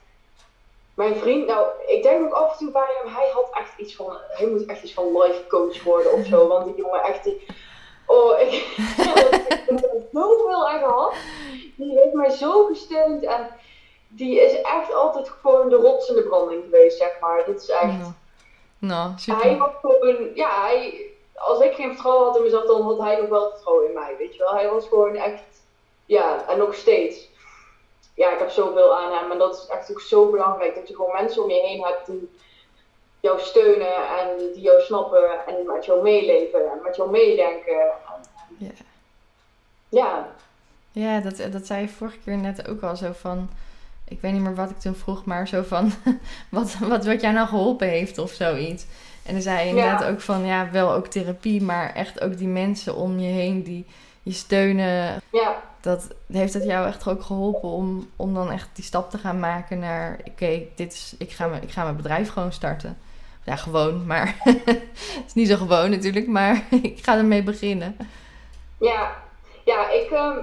[0.95, 3.97] Mijn vriend, nou, ik denk ook af en toe bij hem, hij had echt iets
[3.97, 6.49] van, hij moet echt iets van life coach worden of zo.
[6.49, 7.47] Want die jongen echt, die,
[8.07, 8.51] oh, ik,
[9.49, 11.15] ik heb er zoveel aan gehad.
[11.77, 13.49] Die heeft mij zo gesteund en
[14.17, 17.45] die is echt altijd gewoon de rots in de branding geweest, zeg maar.
[17.45, 18.13] Dit is echt, Nou,
[18.79, 19.57] nou, hij super.
[19.57, 23.29] was gewoon, ja, hij, als ik geen vertrouwen had in mezelf, dan had hij nog
[23.29, 24.55] wel vertrouwen in mij, weet je wel.
[24.55, 25.43] Hij was gewoon echt,
[26.05, 27.29] ja, en nog steeds.
[28.15, 30.95] Ja, ik heb zoveel aan hem en dat is echt ook zo belangrijk, dat je
[30.95, 32.31] gewoon mensen om je heen hebt die,
[33.21, 37.93] jou steunen en die jou snappen en met jou meeleven en met jou meedenken.
[38.59, 38.71] Ja.
[39.89, 40.29] Ja,
[40.93, 43.49] Ja, dat, dat zei je vorige keer net ook al zo van.
[44.09, 45.93] Ik weet niet meer wat ik toen vroeg, maar zo van.
[46.49, 48.87] Wat, wat, wat jou nou geholpen heeft of zoiets.
[49.23, 50.45] En dan zei je inderdaad ook van.
[50.47, 53.87] Ja, wel ook therapie, maar echt ook die mensen om je heen die
[54.23, 55.23] je steunen.
[55.33, 59.19] ja, Dat, heeft het jou echt ook geholpen om, om dan echt die stap te
[59.19, 60.19] gaan maken naar.
[60.25, 61.15] Oké, dit is.
[61.19, 62.99] Ik ga, mijn, ik ga mijn bedrijf gewoon starten.
[63.45, 64.35] Ja, gewoon, maar.
[64.45, 67.97] het is niet zo gewoon natuurlijk, maar ik ga ermee beginnen.
[68.79, 69.25] ja.
[69.65, 70.39] Ja, ik, ehm,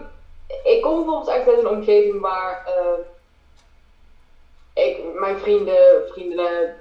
[0.64, 3.02] ik kom bijvoorbeeld echt uit een omgeving waar ehm,
[4.74, 6.76] ik, mijn vrienden, vrienden,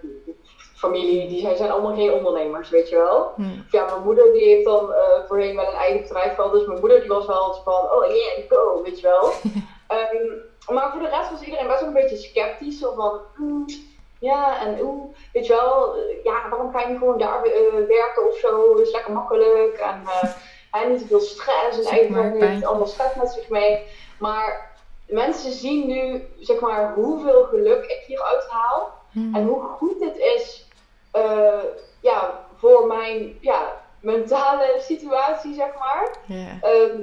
[0.75, 3.33] familie, die zijn, zijn allemaal geen ondernemers, weet je wel.
[3.37, 3.43] Hm.
[3.43, 6.67] Of ja, mijn moeder die heeft dan eh, voorheen wel een eigen bedrijf gehad, dus
[6.67, 9.33] mijn moeder die was wel van, oh yeah, go, weet je wel.
[9.89, 10.27] Ehm,
[10.75, 13.67] maar voor de rest was iedereen best wel een beetje sceptisch, zo van, "Hmm,
[14.19, 17.73] ja, en oeh, weet je wel, eh, ja, waarom ga je niet gewoon daar eh,
[17.89, 20.03] werken of zo, dat is lekker makkelijk, en
[20.71, 23.83] hij niet te veel stress, en eigenlijk heeft allemaal stress met zich mee.
[24.19, 24.72] Maar
[25.13, 28.93] mensen zien nu, zeg maar, hoeveel geluk ik hieruit haal.
[29.13, 29.35] Hm.
[29.35, 30.67] En hoe goed het is
[31.11, 31.63] eh,
[32.01, 36.17] ja, voor mijn ja, mentale situatie, zeg maar.
[36.61, 37.01] Ehm,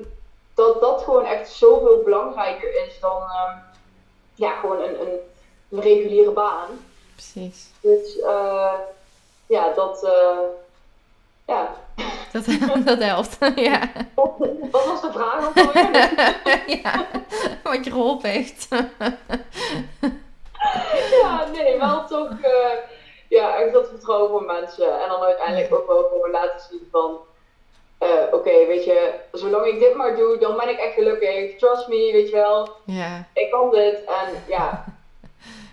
[0.54, 3.58] dat dat gewoon echt zoveel belangrijker is dan ehm,
[4.36, 5.20] ja, gewoon een, een,
[5.70, 6.70] een reguliere baan.
[7.14, 7.70] Precies.
[7.82, 8.74] Dus eh,
[9.46, 10.38] ja, dat, eh,
[11.46, 11.76] ja.
[12.32, 12.46] Dat,
[12.86, 13.38] dat helpt.
[13.70, 13.92] ja.
[14.72, 15.54] Wat was de vraag
[16.84, 17.06] ja.
[17.64, 18.68] Wat je geholpen heeft.
[21.22, 22.78] ja, nee, wel toch eh,
[23.30, 25.02] ja, echt dat vertrouwen voor mensen.
[25.02, 27.18] En dan uiteindelijk ook wel gewoon laten zien van...
[27.98, 31.56] eh, Oké, weet je, zolang ik dit maar doe, dan ben ik echt gelukkig.
[31.58, 32.70] Trust me, weet je wel.
[32.86, 33.28] ja.
[33.34, 34.04] Ik kan dit.
[34.06, 34.86] En ja,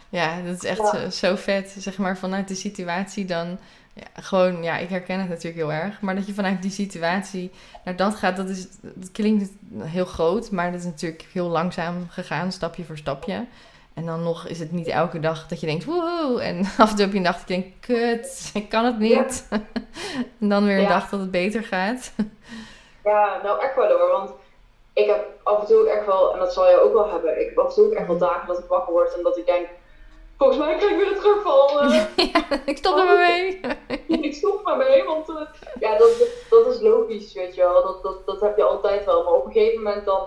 [0.09, 1.11] ja, dat is echt Ja.
[1.11, 1.75] zo, zo vet.
[1.79, 3.59] Zeg maar vanuit de situatie dan.
[3.99, 6.01] Ja, gewoon, ja, ik herken het natuurlijk heel erg.
[6.01, 7.51] Maar dat je vanuit die situatie
[7.85, 10.51] naar dat gaat, dat, is, dat klinkt heel groot.
[10.51, 13.47] Maar dat is natuurlijk heel langzaam gegaan, stapje voor stapje.
[13.95, 16.43] En dan nog is het niet elke dag dat je denkt, woehoe.
[16.43, 18.99] En af en toe heb je een dag dat je denkt, kut, ik kan het
[18.99, 19.49] niet.
[20.41, 20.89] en dan weer een Ja.
[20.89, 22.13] dag dat het beter gaat.
[23.05, 24.11] ja, nou echt wel hoor.
[24.11, 24.31] Want
[24.93, 27.41] ik heb af en toe echt wel, en dat zal jij ook wel hebben.
[27.41, 29.37] Ik heb af en toe ook echt wel dagen dat ik wakker word en dat
[29.37, 29.67] ik denk...
[30.39, 31.81] Volgens mij krijg ik weer een terugval.
[31.81, 32.07] eh.
[32.33, 33.61] ja, ik stop er maar mee.
[34.29, 35.41] ik stop maar mee, want eh,
[35.81, 37.83] ja, dat, dat, dat is logisch, weet je wel.
[37.83, 39.23] Dat, dat, dat heb je altijd wel.
[39.23, 40.27] Maar op een gegeven moment dan...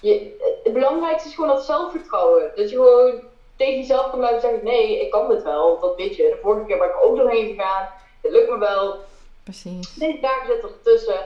[0.00, 2.52] Je, het belangrijkste is gewoon dat zelfvertrouwen.
[2.54, 3.20] Dat je gewoon
[3.56, 5.80] tegen jezelf kan blijven zeggen, nee, ik kan dit wel.
[5.80, 6.22] Dat weet je.
[6.22, 7.88] De vorige keer ben ik er ook doorheen gegaan.
[8.22, 8.96] Het lukt me wel.
[9.44, 9.94] Precies.
[9.94, 11.20] Deze dagen zitten ertussen.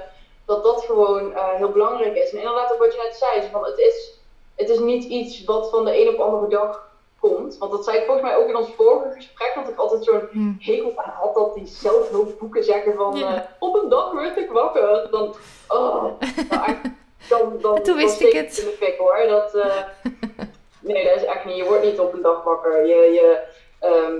[0.44, 2.30] Dat dat gewoon eh, heel belangrijk is.
[2.30, 3.50] En inderdaad ook wat je net zei.
[3.52, 4.18] Van, het, is,
[4.54, 6.87] het is niet iets wat van de een op de andere dag
[7.20, 7.58] komt.
[7.58, 9.52] Want dat zei ik volgens mij ook in ons vorige gesprek.
[9.54, 10.52] Dat ik altijd zo'n Hm.
[10.58, 13.34] hekel aan had dat die zelfhulpboeken zeggen van Ja.
[13.34, 15.10] eh, op een dag werd ik wakker.
[15.10, 15.34] Dan,
[15.68, 16.04] oh,
[16.50, 16.74] nou,
[17.28, 18.58] dan, dan, Toen wist ik het.
[18.58, 19.24] in de fik hoor.
[19.28, 19.82] Dat, eh,
[20.80, 21.56] nee, dat is echt niet.
[21.56, 22.86] Je wordt niet op een dag wakker.
[22.86, 23.42] Je, je,
[23.78, 24.14] ehm,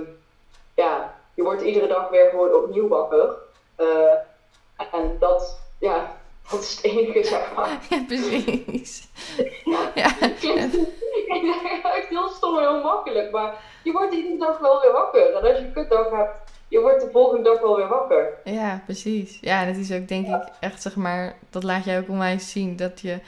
[0.75, 3.35] ja, je wordt iedere dag weer gewoon opnieuw wakker.
[3.75, 4.13] Eh,
[4.91, 6.17] en dat, ja,
[6.51, 7.79] dat is het enige zeg maar.
[7.89, 9.07] Ja, precies.
[9.95, 10.75] Ja, klinkt
[11.95, 15.33] echt heel stom en heel makkelijk, maar je wordt iedere dag wel weer wakker.
[15.33, 18.33] En als je een kutdag hebt, je wordt de volgende dag wel weer wakker.
[18.43, 19.37] Ja, precies.
[19.41, 22.75] Ja, dat is ook denk ik echt, zeg maar, dat laat jij ook onwijs zien.
[22.75, 23.19] Dat je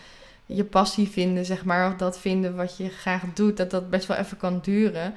[0.45, 4.07] je passie vinden, zeg maar, of dat vinden wat je graag doet, dat dat best
[4.07, 5.13] wel even kan duren.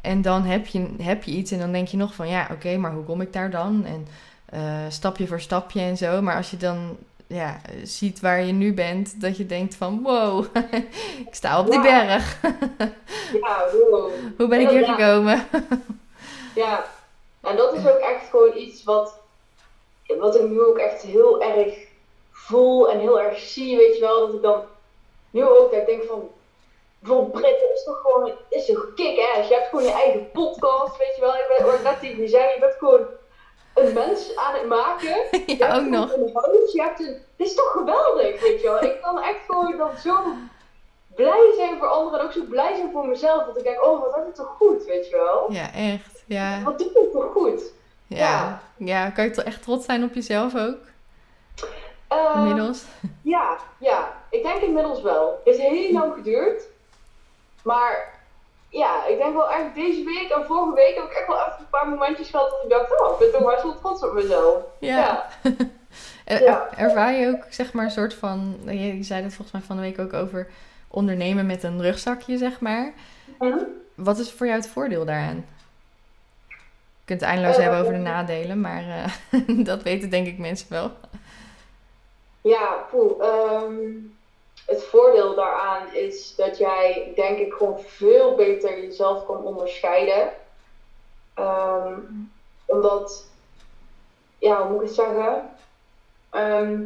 [0.00, 2.76] En dan heb je, heb je iets en dan denk je nog van, ja, oké,
[2.76, 3.84] maar hoe kom ik daar dan?
[3.84, 4.06] En
[4.44, 6.22] eh, stapje voor stapje en zo.
[6.22, 10.44] Maar als je dan ja, ziet waar je nu bent, dat je denkt van, wow,
[11.28, 11.82] ik sta op die Ja.
[11.82, 12.40] berg.
[13.40, 14.10] Ja, wow.
[14.38, 14.96] hoe ben ik hier Inderdaad.
[15.08, 15.46] gekomen?
[16.54, 16.84] Ja,
[17.40, 19.18] en dat is ook echt gewoon iets wat,
[20.18, 21.74] wat ik nu ook echt heel erg
[22.32, 24.26] voel en heel erg zie, weet je wel.
[24.26, 24.62] Dat ik dan
[25.30, 26.30] nu ook dat ik denk van,
[26.98, 29.48] bijvoorbeeld Brit, dat is toch gewoon, is toch kick-ass.
[29.48, 31.34] Je hebt gewoon je eigen podcast, weet je wel.
[31.34, 33.06] Ik ben, net tegen je zei, je bent gewoon
[33.74, 35.16] een mens aan het maken.
[35.58, 36.12] Ja, ook nog.
[36.12, 38.82] Een huis, je hebt een, dit is toch geweldig, weet je wel.
[38.82, 40.16] Ik kan echt gewoon dan zo
[41.14, 43.46] blij zijn voor anderen en ook zo blij zijn voor mezelf.
[43.46, 45.52] Dat ik denk, oh, wat heb ik toch goed, weet je wel.
[45.52, 46.22] Ja, echt.
[46.26, 46.62] Ja.
[46.62, 47.62] Wat doe ik toch goed?
[48.06, 48.62] Ja.
[48.76, 50.78] ja, kan je toch echt trots zijn op jezelf ook?
[52.08, 52.84] Eh, Inmiddels?
[53.22, 55.40] Ja, ja, ik denk inmiddels wel.
[55.44, 56.62] Het heeft heel lang geduurd.
[57.62, 58.13] Maar
[58.74, 61.58] ja, ik denk wel echt deze week en vorige week heb ik echt wel even
[61.58, 64.62] een paar momentjes gehad dat ik dacht, oh, ik ben toch wel trots op mezelf.
[64.78, 65.26] Ja.
[66.24, 66.68] Er-.
[66.76, 68.56] Ervaar je ook, zeg maar, een soort van...
[68.66, 70.50] Je zei het volgens mij van de week ook over
[70.88, 72.92] ondernemen met een rugzakje, zeg maar.
[73.38, 73.58] Hm?
[73.94, 75.46] Wat is voor jou het voordeel daaraan?
[76.48, 78.84] Je kunt het eindeloos hebben over de nadelen, maar
[79.70, 80.90] dat weten denk ik mensen wel.
[82.40, 83.22] Ja, poeh.
[83.22, 83.74] Ehm,
[84.66, 90.32] het voordeel daaraan is dat jij, denk ik, gewoon veel beter jezelf kan onderscheiden.
[91.34, 91.98] Ehm,
[92.64, 93.26] omdat,
[94.38, 95.56] ja, hoe moet ik het zeggen?
[96.30, 96.82] Ehm,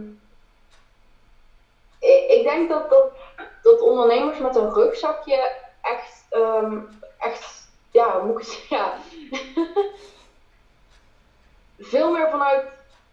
[1.99, 2.91] ik, ik, denk dat,
[3.63, 6.25] dat, ondernemers met een rugzakje echt,
[7.19, 8.79] echt ja, hoe moet ik het zeggen?
[8.79, 8.99] Ja.
[11.91, 12.65] veel meer vanuit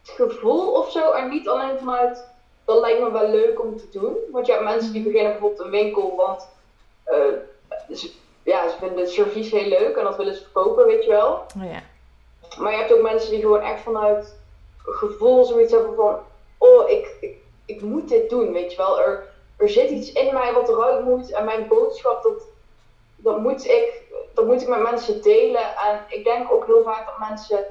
[0.01, 2.33] het gevoel of zo en niet alleen vanuit
[2.65, 4.15] dat lijkt me wel leuk om te doen.
[4.31, 6.47] Want je hebt mensen die beginnen bijvoorbeeld een winkel, want
[7.07, 8.11] uh, ze,
[8.43, 11.31] ja, ze vinden het servies heel leuk en dat willen ze verkopen, weet je wel.
[11.31, 11.83] Oh, ja.
[12.59, 14.35] Maar je hebt ook mensen die gewoon echt vanuit
[14.77, 16.19] gevoel zoiets hebben van,
[16.57, 19.01] oh, ik, ik, ik moet dit doen, weet je wel.
[19.01, 22.41] Er, er zit iets in mij wat eruit moet en mijn boodschap, dat,
[23.15, 24.01] dat, moet ik,
[24.33, 25.75] dat moet ik met mensen delen.
[25.77, 27.65] En ik denk ook heel vaak dat mensen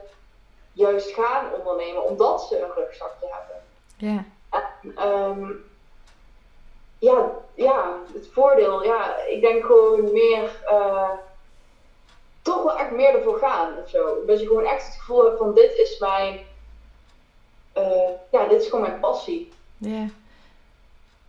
[0.72, 3.62] juist gaan ondernemen omdat ze een rugzakje hebben.
[3.96, 4.24] Ja.
[4.98, 5.64] Um,
[6.98, 11.10] ja, ja, het voordeel, ja, ik denk gewoon meer, uh,
[12.42, 14.24] toch wel echt meer ervoor gaan of zo.
[14.26, 16.40] Dat je gewoon echt het gevoel hebt van dit is mijn,
[17.76, 19.52] uh, ja, dit is gewoon mijn passie.
[19.76, 20.06] Ja.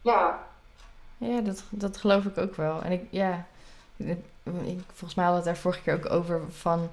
[0.01, 0.47] Ja.
[1.17, 2.81] Ja, dat, dat geloof ik ook wel.
[2.81, 3.45] En ik, ja,
[3.97, 4.17] ik,
[4.87, 6.89] volgens mij hadden we het daar vorige keer ook over van,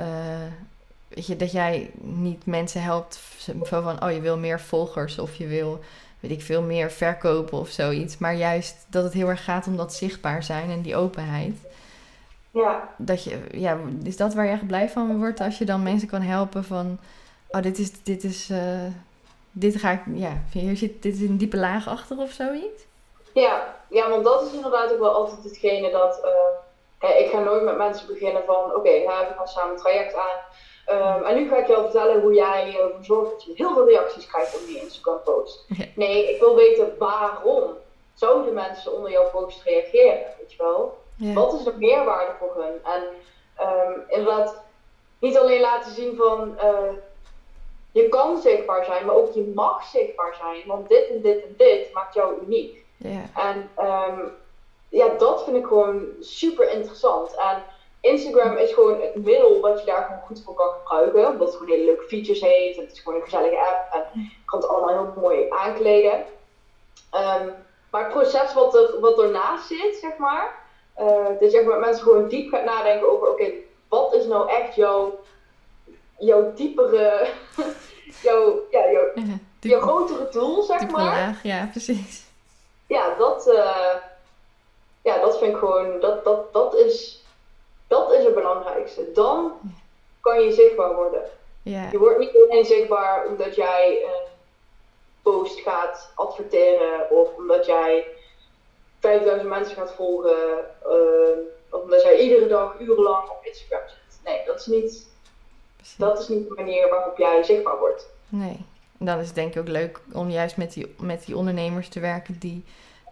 [0.00, 0.52] uh,
[1.14, 3.20] weet je, dat jij niet mensen helpt
[3.62, 5.80] van, oh je wil meer volgers of je wil,
[6.20, 8.18] weet ik veel, meer verkopen of zoiets.
[8.18, 11.56] Maar juist dat het heel erg gaat om dat zichtbaar zijn en die openheid.
[12.50, 12.88] Ja.
[12.96, 16.08] Dat je, ja, is dat waar je echt blij van wordt als je dan mensen
[16.08, 16.98] kan helpen van,
[17.50, 18.86] oh dit is, dit is, uh,
[19.50, 22.82] dit ga ik, ja, hier zit, dit is een diepe laag achter of zoiets?
[23.34, 27.62] Ja, ja, want dat is inderdaad ook wel altijd hetgene dat, uh, ik ga nooit
[27.62, 30.38] met mensen beginnen van, oké, okay, nou, we gaan samen een traject aan
[30.90, 33.88] Um, en nu ga ik jou vertellen hoe jij ervoor zorgt dat je heel veel
[33.88, 35.66] reacties krijgt op die Instagram post.
[35.94, 37.70] Nee, ik wil weten waarom
[38.14, 40.98] zouden mensen onder jouw post reageren, weet je wel?
[41.34, 42.80] Wat is de meerwaarde voor hun?
[42.84, 43.02] En
[43.66, 44.62] um, inderdaad,
[45.18, 46.92] niet alleen laten zien van uh,
[47.90, 51.54] je kan zichtbaar zijn, maar ook je mag zichtbaar zijn, want dit en dit en
[51.56, 52.84] dit maakt jou uniek.
[53.34, 54.32] En um,
[54.88, 57.34] ja, dat vind ik gewoon super interessant.
[57.36, 57.62] En
[58.02, 61.26] Instagram is gewoon het middel wat je daar gewoon goed voor kan gebruiken.
[61.26, 62.76] Omdat het gewoon hele leuke features heeft.
[62.76, 63.92] Het is gewoon een gezellige app.
[63.92, 66.24] En je kan het allemaal heel mooi aankleden.
[67.14, 67.54] Um,
[67.90, 70.54] maar het proces wat, er, wat ernaast zit, zeg maar.
[70.98, 73.50] Uh, dat je met mensen gewoon diep gaat nadenken over: oké,
[73.88, 75.20] wat is nou echt jouw,
[76.18, 77.28] jouw diepere.
[78.22, 81.04] jouw, ja, jouw, ja, jouw grotere doel, zeg maar.
[81.04, 82.24] Laag, ja, precies.
[82.86, 83.94] Ja, dat, uh,
[85.02, 86.00] ja, dat vind ik gewoon.
[86.00, 87.21] Dat, dat, dat is
[87.92, 89.12] dat is het belangrijkste.
[89.12, 89.52] Dan
[90.20, 91.22] kan je zichtbaar worden.
[91.62, 94.30] Je wordt niet alleen zichtbaar omdat jij een
[95.22, 98.06] post gaat adverteren of omdat jij
[99.00, 101.38] 5000 mensen gaat volgen uh,
[101.70, 104.20] of omdat jij iedere dag urenlang op Instagram zit.
[104.24, 105.06] Nee, dat is niet,
[105.96, 108.06] dat is niet de manier waarop jij zichtbaar wordt.
[108.28, 108.56] Nee.
[108.98, 111.88] En dan is het denk ik ook leuk om juist met die, met die ondernemers
[111.88, 112.64] te werken die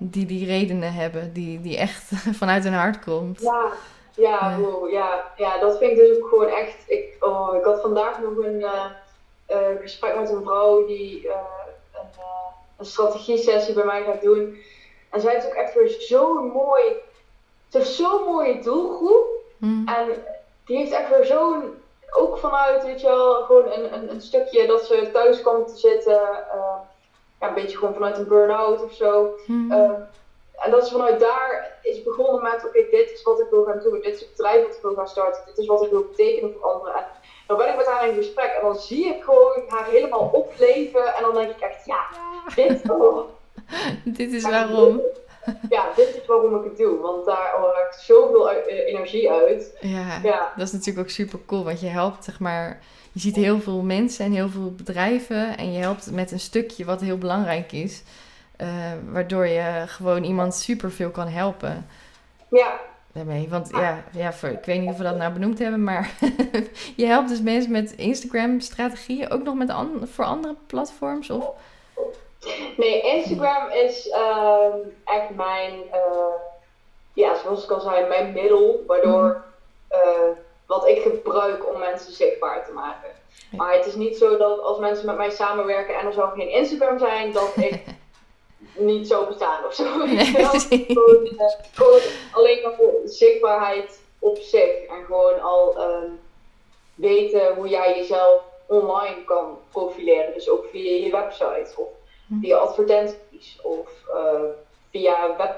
[0.02, 2.04] die, die redenen hebben, die, die echt
[2.40, 3.40] vanuit hun hart komt.
[3.40, 3.72] Ja,
[4.14, 4.58] ja,
[4.90, 6.84] ja, ja, dat vind ik dus ook gewoon echt.
[6.86, 8.84] Ik, oh, ik had vandaag nog een uh,
[9.48, 11.32] uh, gesprek met een vrouw die uh,
[11.92, 12.08] een,
[12.76, 14.56] een strategie-sessie bij mij gaat doen.
[15.10, 16.82] En zij heeft ook echt weer zo'n mooi.
[17.68, 19.26] Ze heeft zo'n mooie doelgroep.
[19.56, 19.88] Mm.
[19.88, 20.24] En
[20.64, 21.78] die heeft echt weer zo'n.
[22.10, 25.76] Ook vanuit, weet je wel, gewoon een, een, een stukje dat ze thuis komt te
[25.76, 26.20] zitten.
[27.40, 29.34] ja, een beetje gewoon vanuit een burn-out of zo.
[29.46, 30.08] Mm
[30.64, 33.80] en dat is vanuit daar is begonnen met, oké, dit is wat ik wil gaan
[33.82, 36.06] doen, dit is het bedrijf wat ik wil gaan starten, dit is wat ik wil
[36.10, 36.94] betekenen voor anderen.
[37.50, 38.50] En dan ben ik met haar in gesprek.
[38.50, 41.14] En dan zie ik gewoon haar helemaal opleven.
[41.14, 42.06] En dan denk ik echt, ja,
[42.54, 43.28] dit, oh,
[44.18, 45.00] dit is waarom.
[45.68, 49.76] Ja, dit is waarom ik het doe, want daar haal ik zoveel eh, energie uit.
[49.80, 53.36] Ja, ja, dat is natuurlijk ook super cool, want je helpt, zeg maar, je ziet
[53.36, 55.56] heel veel mensen en heel veel bedrijven.
[55.56, 58.02] En je helpt met een stukje wat heel belangrijk is.
[58.62, 58.66] Uh,
[59.12, 61.86] waardoor je gewoon iemand superveel kan helpen.
[62.48, 62.80] Ja.
[63.12, 63.48] Daarmee.
[63.48, 66.10] Want ja, ja voor, ik weet niet of we dat nou benoemd hebben, maar
[66.96, 71.30] je helpt dus mensen met Instagram-strategieën ook nog met an voor andere platforms?
[71.30, 71.50] Of?
[72.76, 76.34] Nee, Instagram is uh, echt mijn, uh,
[77.12, 79.42] ja, zoals ik al zei, mijn middel, waardoor
[79.90, 80.36] mm.
[80.66, 83.10] wat ik gebruik om mensen zichtbaar te maken.
[83.50, 86.50] Maar het is niet zo dat als mensen met mij samenwerken en er zou geen
[86.50, 87.84] Instagram zijn, dat ik
[88.80, 90.06] niet zo bestaan of zo.
[90.06, 92.00] Nee, gewoon, uh, gewoon,
[92.32, 94.86] alleen maar voor zichtbaarheid op zich.
[94.88, 96.20] En gewoon al um,
[96.94, 100.34] weten hoe jij jezelf online kan profileren.
[100.34, 101.88] Dus ook via je website of
[102.30, 102.40] Hm.
[102.40, 104.42] via advertenties of eh,
[104.90, 105.54] via web,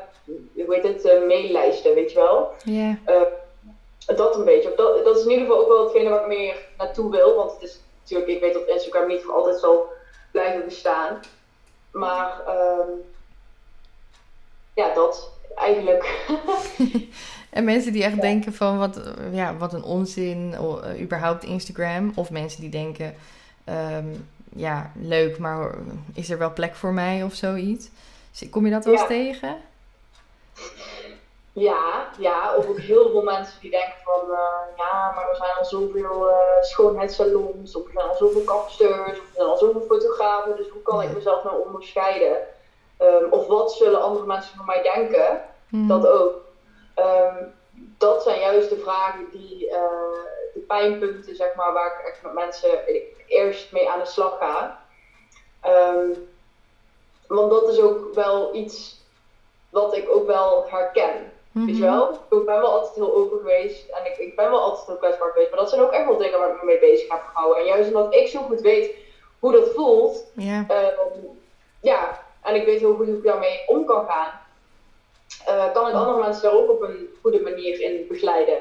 [0.55, 2.51] hoe heet het, eh, maillijsten, weet je wel.
[2.65, 2.99] Ja.
[3.05, 4.73] Eh, dat een beetje.
[4.77, 7.35] Dat, dat is in ieder geval ook wel hetgene waar ik meer naartoe wil.
[7.35, 9.87] Want het is natuurlijk, ik weet dat Instagram niet voor altijd zal
[10.31, 11.21] blijven bestaan.
[11.93, 12.91] Maar ehm,
[14.75, 16.05] ja, dat eigenlijk.
[17.51, 22.13] En mensen die echt denken van wat, eh, ja, wat een onzin, eh, überhaupt Instagram.
[22.15, 23.15] Of mensen die denken,
[23.65, 24.07] ehm,
[24.55, 25.75] ja, leuk, maar
[26.15, 27.89] is er wel plek voor mij of zoiets?
[28.51, 29.09] Kom je dat wel eens Ja.
[29.09, 29.57] tegen?
[31.53, 35.53] Ja, ja, of ook heel veel mensen die denken van eh, ja, maar er zijn
[35.59, 39.81] al zoveel eh, schoonheidssalons, of er zijn al zoveel kapsters, of er zijn al zoveel
[39.81, 42.37] fotografen, dus hoe kan ik mezelf nou onderscheiden?
[42.97, 45.45] Ehm, of wat zullen andere mensen van mij denken?
[45.69, 45.87] Hm.
[45.87, 46.35] Dat ook.
[46.95, 47.45] Ehm,
[47.99, 50.23] dat zijn juist de vragen die, eh,
[50.55, 52.71] de pijnpunten, zeg maar, waar ik echt met mensen
[53.27, 54.81] eerst mee aan de slag ga.
[55.61, 56.11] Ehm,
[57.27, 59.01] want dat is ook wel iets
[59.71, 61.33] wat ik ook wel herken.
[61.53, 61.81] Weet je Mhm.
[61.93, 62.13] wel?
[62.13, 65.31] Ik ben wel altijd heel open geweest en ik, ik ben wel altijd heel kwetsbaar
[65.33, 65.51] geweest.
[65.51, 67.59] Maar dat zijn ook echt wel dingen waar ik me mee bezig heb gehouden.
[67.63, 68.91] En juist omdat ik zo goed weet
[69.39, 71.19] hoe dat voelt, Ja, Ehm,
[71.81, 74.41] ja, en ik weet heel goed hoe ik daarmee om kan gaan.
[75.47, 78.57] eh, kan ik andere mensen daar ook op een goede manier in begeleiden.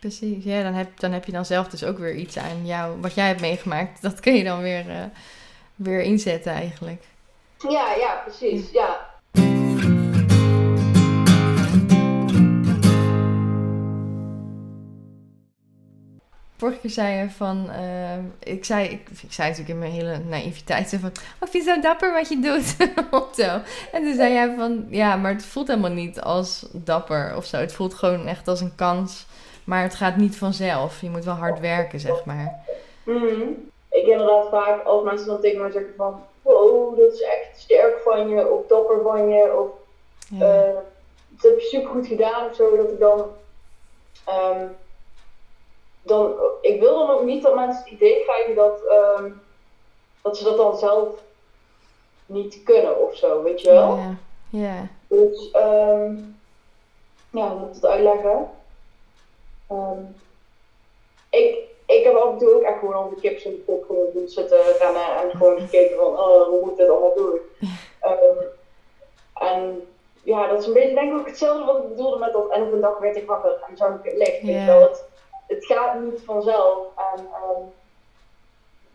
[0.00, 0.44] precies.
[0.44, 3.14] Ja, dan heb, dan heb je dan zelf dus ook weer iets aan jou, wat
[3.14, 4.02] jij hebt meegemaakt.
[4.02, 5.04] Dat kun je dan weer, eh,
[5.74, 7.02] weer inzetten eigenlijk.
[7.68, 8.70] Ja, ja, precies.
[8.70, 9.09] Ja.
[16.60, 20.18] Vorige keer zei je van, ehm, ik, zei, ik, ik zei natuurlijk in mijn hele
[20.18, 22.76] naïviteit zo van, oh, ik vind het zo dapper wat je doet.
[23.22, 23.60] of zo.
[23.92, 27.56] En toen zei jij van, ja, maar het voelt helemaal niet als dapper of zo.
[27.56, 29.26] Het voelt gewoon echt als een kans,
[29.64, 31.00] maar het gaat niet vanzelf.
[31.00, 32.64] Je moet wel hard werken, zeg maar.
[33.02, 33.42] Mhm.
[33.90, 38.00] Ik inderdaad vaak als mensen dan tegen mij zeggen van, wow, dat is echt sterk
[38.04, 39.68] van je, of dapper van je, of
[40.38, 40.74] Ja, eh,
[41.28, 43.26] dat heb je super goed gedaan of zo, dat ik dan,
[44.24, 44.66] ehm,
[46.02, 49.30] dan, ik wil dan ook niet dat mensen het idee krijgen dat, ehm,
[50.22, 51.08] dat ze dat dan zelf
[52.26, 53.98] niet kunnen of zo, weet je wel?
[54.50, 54.86] ja.
[55.08, 56.16] Dus, ehm
[57.30, 58.50] ja, hoe moet ik het uitleggen?
[59.68, 60.02] Ehm,
[61.30, 63.84] ik, ik heb af en toe ook echt gewoon al de kips in de kop
[63.86, 67.40] gewoon doen zitten rennen en gewoon gekeken van, oh, hoe moet ik dit allemaal doen?
[68.00, 68.44] Ehm,
[69.34, 69.88] en
[70.22, 72.62] ja, dat is een beetje denk ik ook hetzelfde wat ik bedoelde met dat en
[72.62, 74.42] op een dag werd ik wakker en zag ik het licht.
[74.42, 75.04] Weet je wel, het,
[75.50, 76.86] het gaat niet vanzelf.
[76.96, 77.62] En ehm,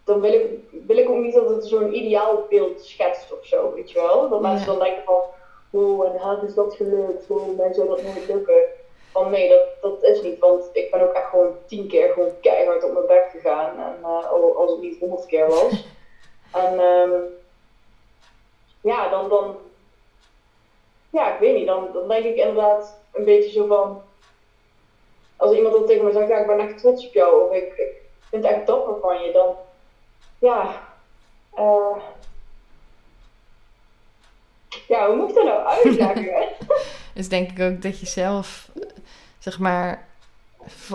[0.04, 0.50] dan wil ik,
[0.88, 4.30] wil ik ook niet dat het zo'n ideaal beeld schetst of zo, weet je wel?
[4.30, 5.22] Dat mensen dan denken van,
[5.70, 8.64] oh, en haar is dat gelukt, oh, mij zou dat nooit lukken.
[9.12, 12.40] Van nee, dat, dat is niet, want ik ben ook echt gewoon tien keer gewoon
[12.42, 13.80] keihard op mijn bek gegaan.
[13.80, 15.86] En eh, al- als het niet honderd keer was.
[16.64, 17.20] en ehm,
[18.82, 19.56] ja, dan, dan,
[21.10, 24.02] ja, ik weet niet, dan, dan denk ik inderdaad een beetje zo van,
[25.38, 27.64] als iemand dan tegen me zegt, ja, ik ben echt trots op jou, of ik,
[27.64, 29.56] ik vind het echt dapper van je, dan,
[30.40, 30.82] ja,
[31.54, 31.98] eh,
[34.88, 36.48] ja, hoe moet ik dat nou uitleggen?
[37.14, 38.70] Dus denk ik ook dat je zelf,
[39.40, 40.08] zeg maar,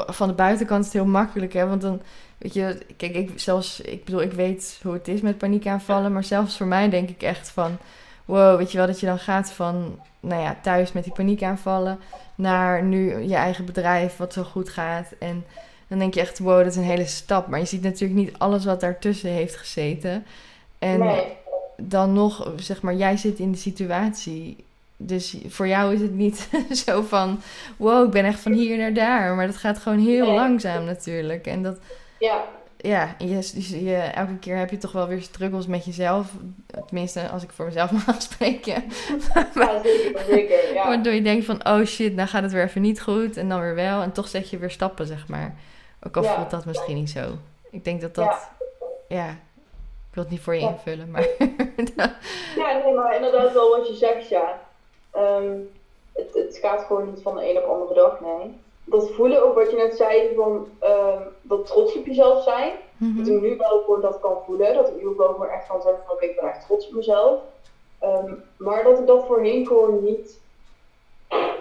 [0.07, 1.69] van de buitenkant is het heel makkelijk, hè?
[1.69, 2.03] Want dan,
[2.39, 6.25] weet je, kijk, ik zelfs, ik bedoel, ik weet hoe het is met paniekaanvallen, maar
[6.25, 7.79] zelfs voor mij denk ik echt van,
[8.31, 11.99] wow, weet je wel, dat je dan gaat van, nou ja, thuis met die paniekaanvallen
[12.35, 15.07] naar nu je eigen bedrijf, wat zo goed gaat.
[15.19, 15.45] En
[15.89, 17.47] dan denk je echt, wow, dat is een hele stap.
[17.47, 20.25] Maar je ziet natuurlijk niet alles wat daartussen heeft gezeten.
[20.79, 21.23] En nee,
[21.77, 24.65] dan nog, zeg maar, jij zit in de situatie.
[24.97, 26.49] Dus voor jou is het niet
[26.87, 27.41] zo van,
[27.77, 29.35] wow, ik ben echt van hier naar daar.
[29.35, 30.35] Maar dat gaat gewoon heel Nee.
[30.35, 31.47] langzaam natuurlijk.
[31.47, 31.79] En dat,
[32.19, 32.45] ja,
[32.83, 36.33] ja, je, dus je, elke keer heb je toch wel weer struggles met jezelf.
[36.87, 38.85] Tenminste, als ik voor mezelf mag spreken.
[39.55, 40.87] ja, zeker, zeker, ja.
[40.87, 43.37] Waardoor je denkt van, oh shit, nou gaat het weer even niet goed.
[43.37, 44.03] En dan weer wel.
[44.03, 45.55] En toch zet je weer stappen, zeg maar.
[46.03, 46.35] Ook al Ja.
[46.35, 47.33] voelt dat misschien niet zo.
[47.71, 48.49] Ik denk dat dat,
[49.09, 51.27] ja, ik wil het niet voor je invullen, maar...
[52.57, 54.61] Ja, nee, maar inderdaad wel wat je zegt, ja.
[55.11, 55.53] Ehm,
[56.13, 58.59] het, het gaat gewoon niet van de een op de andere dag, nee.
[58.91, 62.73] Dat voelen, ook wat je net zei, van ehm, dat trots op jezelf zijn.
[62.97, 63.17] Mhm.
[63.19, 64.75] Dat ik nu wel gewoon dat kan voelen.
[64.75, 66.93] Dat ik nu ook wel echt kan zeggen van, oké, ik ben echt trots op
[66.93, 67.41] mezelf.
[67.99, 70.41] Ehm, maar dat ik dat voorheen gewoon niet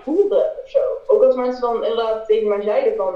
[0.03, 0.79] voelde of zo.
[1.07, 3.13] Ook als mensen dan inderdaad tegen mij zeiden van,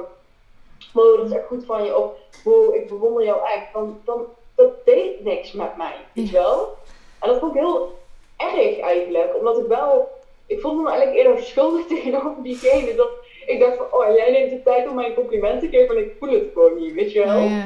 [0.93, 1.97] wow, dat is echt goed van je.
[1.97, 2.11] Of,
[2.43, 3.73] wow, ik bewonder jou echt.
[3.73, 6.75] Dan, dan, dat deed niks met mij, weet je wel.
[7.19, 7.97] En dat vond ik heel
[8.37, 9.35] erg eigenlijk.
[9.35, 10.07] Omdat ik wel
[10.45, 12.95] ik voelde me eigenlijk eerder schuldig tegenover diegene.
[12.95, 13.09] Dat
[13.45, 16.03] ik dacht van, oh, jij neemt de tijd om mij een compliment te geven en
[16.03, 17.39] ik voel het gewoon niet, weet je wel.
[17.39, 17.65] Ja.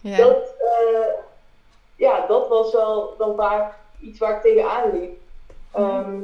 [0.00, 0.16] Ja.
[0.16, 1.08] Dat, eh,
[1.96, 5.18] ja, dat was wel dan vaak iets waar ik tegenaan liep.
[5.72, 6.20] Ehm,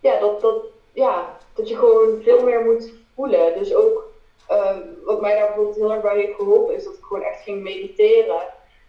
[0.00, 3.58] ja, dat, dat, ja, dat je gewoon veel meer moet voelen.
[3.58, 4.12] Dus ook
[4.46, 7.42] ehm, wat mij daar bijvoorbeeld heel erg bij heeft geholpen, is dat ik gewoon echt
[7.42, 8.42] ging mediteren.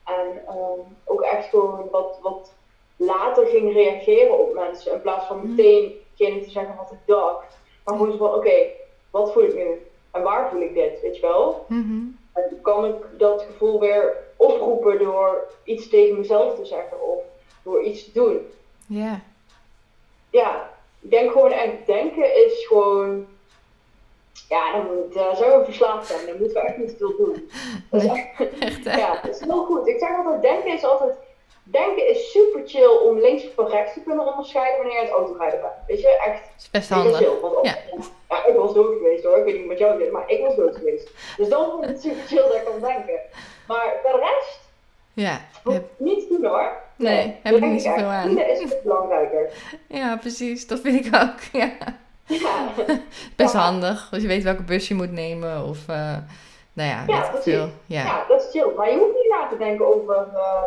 [0.05, 2.53] En ehm, ook echt gewoon wat, wat
[2.95, 4.93] later ging reageren op mensen.
[4.93, 7.57] In plaats van meteen degene te zeggen wat ik dacht.
[7.85, 8.55] Maar gewoon zo van, oké,
[9.09, 9.81] wat voel ik nu?
[10.11, 11.65] En waar voel ik dit, weet je wel?
[11.67, 12.03] Mhm.
[12.33, 17.19] En kan ik dat gevoel weer oproepen door iets tegen mezelf te zeggen of
[17.63, 18.47] door iets te doen.
[18.87, 19.21] Ja.
[20.29, 20.69] Ja,
[21.01, 23.27] ik denk gewoon echt, denken is gewoon,
[24.49, 27.49] ja, dan moet, uh, zou je verslaafd zijn, dan moeten we echt niet veel doen.
[27.91, 28.97] Echt, Echt, hè?
[28.97, 29.87] ja, dat is heel goed.
[29.87, 31.13] Ik zeg altijd, denken is altijd,
[31.71, 35.15] denken is super chill om links of rechts te kunnen onderscheiden wanneer je aan het
[35.15, 35.73] autorijden bent.
[35.87, 37.17] Weet je, echt Dat is best handig.
[37.17, 37.75] chill, want Ja.
[38.29, 39.37] ja, ik was dood geweest hoor.
[39.37, 41.09] Ik weet niet wat jou zit, maar ik was dood geweest.
[41.37, 43.19] Dus dan vond ik het super chill dat ik kan denken.
[43.67, 44.59] Maar de rest,
[45.13, 45.41] Ja.
[45.73, 46.71] Heb- niet te doen hoor.
[46.95, 48.25] Nee, heb dat ik niet zoveel aan.
[48.27, 49.49] Voelen is veel belangrijker.
[49.87, 50.67] ja, precies.
[50.67, 51.39] Dat vind ik ook.
[51.61, 51.71] Ja.
[52.27, 52.67] Ja,
[53.35, 53.59] Best Ja.
[53.59, 54.09] handig.
[54.11, 55.77] Als je weet welke bus je moet nemen of...
[55.87, 56.15] eh,
[56.73, 57.53] nou ja, ik precies.
[57.53, 57.69] veel.
[57.85, 58.25] Ja.
[58.27, 58.71] dat is chill.
[58.75, 60.61] Maar je hoeft niet na te denken over, eh,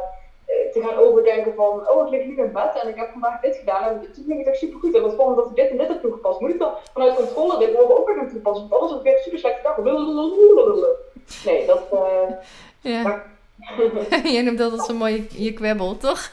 [0.73, 3.57] te gaan overdenken van, oh ik lig nu in bed en ik heb vandaag dit
[3.57, 4.95] gedaan en toen ging het echt super goed.
[4.95, 6.41] En dat kwam omdat ik dit en dit heb toegepast.
[6.41, 8.69] Moet ik dan vanuit controle dit morgen ook weer gaan toepassen?
[8.69, 9.77] Want anders heb ik weer een super slechte dag.
[11.45, 11.83] Nee, dat...
[11.93, 12.35] eh,
[12.81, 13.23] ja.
[14.35, 16.21] Jij noemt dat zo'n mooie je kwebbel, toch?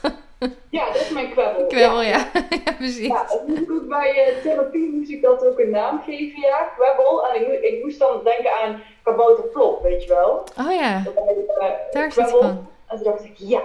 [0.70, 1.66] Ja, dat is mijn kwebbel.
[1.66, 2.26] Kwebbel, ja.
[2.64, 3.06] ja, precies.
[3.06, 6.40] Ja, dat moest ik ook bij eh, therapie moest ik dat ook een naam geven,
[6.40, 7.26] ja, kwebbel.
[7.28, 10.44] En ik, moest- ik moest dan denken aan kabouterplop, weet je wel.
[10.60, 11.14] Oh ja, Dat
[11.58, 12.40] eh, daar kwebbel.
[12.40, 12.66] van.
[12.86, 13.60] En toen dacht ik, ja,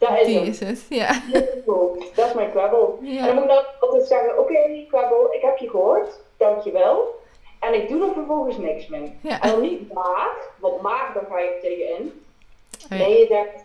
[0.00, 0.46] daar is Die het.
[0.48, 1.20] is het, ja.
[2.14, 2.98] Dat is mijn kwebbel.
[3.02, 7.18] En dan moet ik dan altijd zeggen, oké, kwebbel, ik heb je gehoord, dankjewel.
[7.60, 9.12] En ik doe er vervolgens niks mee.
[9.20, 9.40] ja.
[9.40, 12.22] En dan niet maag, want maag, daar ga je tegenin.
[12.84, 13.04] Oh, ja.
[13.06, 13.64] Nee, je zegt,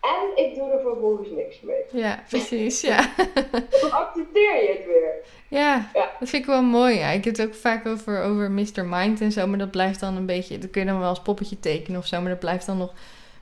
[0.00, 1.82] en ik doe er vervolgens niks mee.
[1.90, 3.10] Ja, precies, ja.
[3.80, 5.12] Dan accepteer je het weer.
[5.48, 6.10] Ja, Ja.
[6.20, 6.94] dat vind ik wel mooi.
[6.98, 7.08] Ja.
[7.10, 8.84] Ik heb het ook vaak over, over Mr.
[8.84, 10.58] Mind en zo, maar dat blijft dan een beetje...
[10.58, 12.92] Dat kun je dan wel als poppetje tekenen of zo, maar dat blijft dan nog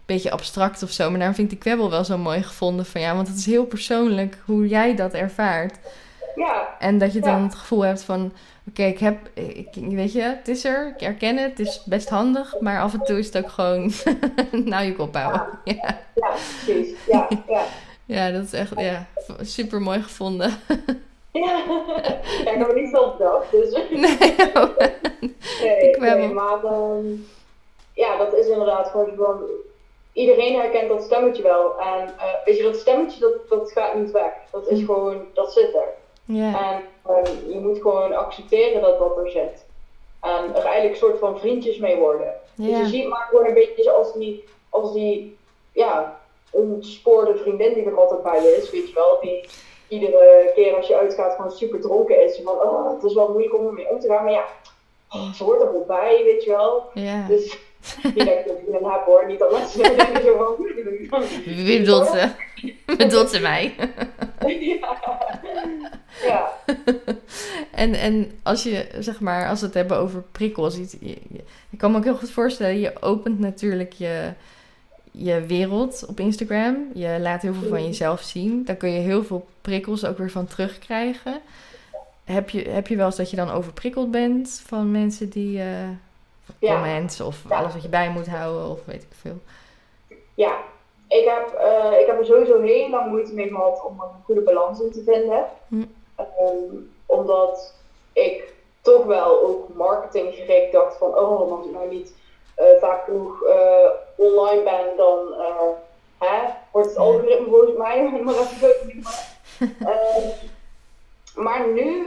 [0.06, 1.08] beetje abstract of zo.
[1.08, 3.46] Maar daarom vind ik die kwebbel wel zo mooi gevonden van ja, want het is
[3.46, 5.76] heel persoonlijk hoe jij dat ervaart.
[6.36, 7.42] Ja, En dat je dan Ja.
[7.42, 8.32] het gevoel hebt van,
[8.68, 12.08] oké, ik heb, ik, weet je, het is er, ik herken het, het is best
[12.08, 13.92] handig, maar af en toe is het ook gewoon,
[14.70, 15.46] nou je kop houden.
[15.64, 15.98] Ja.
[16.14, 16.28] ja,
[16.64, 16.88] precies.
[17.08, 17.64] Ja, ja.
[18.16, 19.06] ja, dat is echt, ja,
[19.40, 20.50] super mooi gevonden.
[21.32, 21.58] Ja,
[22.40, 23.70] ik heb er niet veel bedacht, dus...
[23.90, 24.76] Nee, oh,
[25.62, 26.16] Nee, Ik wel.
[26.18, 27.06] nee maar ehm,
[27.94, 29.40] ja, dat is inderdaad gewoon gewoon...
[30.12, 31.78] Iedereen herkent dat stemmetje wel.
[31.78, 34.32] En eh, weet je, dat stemmetje, dat, dat gaat niet weg.
[34.50, 34.84] Dat is Hm.
[34.84, 35.88] gewoon, dat zit er.
[36.54, 39.64] En ehm, je moet gewoon accepteren dat dat er zit.
[40.20, 42.34] En er eigenlijk een soort van vriendjes mee worden.
[42.54, 45.36] Dus je ziet maar gewoon een beetje als die, als die,
[45.72, 49.18] ja, ontspoorde vriendin die er altijd bij je is, weet je wel.
[49.20, 49.48] Die
[49.88, 52.40] iedere keer als je uitgaat gewoon super dronken is.
[52.44, 54.44] Van, oh, het is wel moeilijk om ermee om te gaan, maar ja,
[55.10, 56.84] oh, ze hoort er wel bij, weet je wel.
[56.94, 57.26] ja.
[57.26, 57.58] Dus
[58.02, 58.26] een
[58.84, 59.38] heb hoor, niet.
[61.66, 62.06] Wie bedoelt
[63.30, 63.40] ze?
[63.40, 63.74] Mij?
[64.60, 64.96] ja.
[66.22, 66.52] ja,
[67.70, 71.44] En, en als je, zeg maar, als we het hebben over prikkels, iets, je, je-
[71.70, 74.28] ik kan me ook heel goed voorstellen, je opent natuurlijk je,
[75.10, 76.76] je wereld op Instagram.
[76.94, 78.64] Je laat heel veel van jezelf zien.
[78.64, 81.40] Daar kun je heel veel prikkels ook weer van terugkrijgen.
[82.24, 85.66] Heb je, heb je wel eens dat je dan overprikkeld bent van mensen die, eh
[86.58, 86.72] Ja.
[86.74, 87.58] comments of Ja.
[87.58, 89.36] alles wat je bij moet houden of weet ik veel.
[90.34, 90.56] ja.
[91.08, 94.40] Ik heb, eh, ik heb er sowieso heel lang moeite mee gehad om een goede
[94.40, 95.44] balans in te vinden.
[95.68, 95.84] Hm.
[96.16, 96.74] Ehm,
[97.06, 97.74] omdat
[98.12, 102.14] ik toch wel ook marketinggericht dacht van, oh, als ik nou niet
[102.54, 105.18] eh, vaak genoeg eh, online ben, dan
[106.18, 106.38] hè,
[106.72, 108.74] wordt het algoritme volgens mij maar even.
[109.88, 110.28] Ehm,
[111.34, 112.06] maar nu,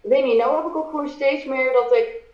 [0.00, 2.24] weet niet, nou heb ik ook gewoon steeds meer dat ik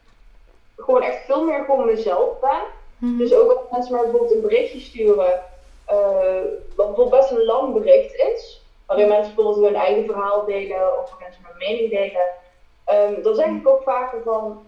[0.82, 2.62] gewoon echt veel meer gewoon mezelf ben.
[2.98, 3.16] Mhm.
[3.16, 5.42] Dus ook als mensen mij bijvoorbeeld een berichtje sturen,
[5.84, 6.40] eh,
[6.76, 11.08] wat bijvoorbeeld best een lang bericht is, waarin mensen bijvoorbeeld hun eigen verhaal delen of
[11.08, 12.26] ze mijn mening delen,
[12.84, 14.64] ehm, dan zeg ik ook vaker van,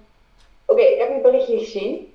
[0.67, 2.15] oké, ik heb je berichtje gezien,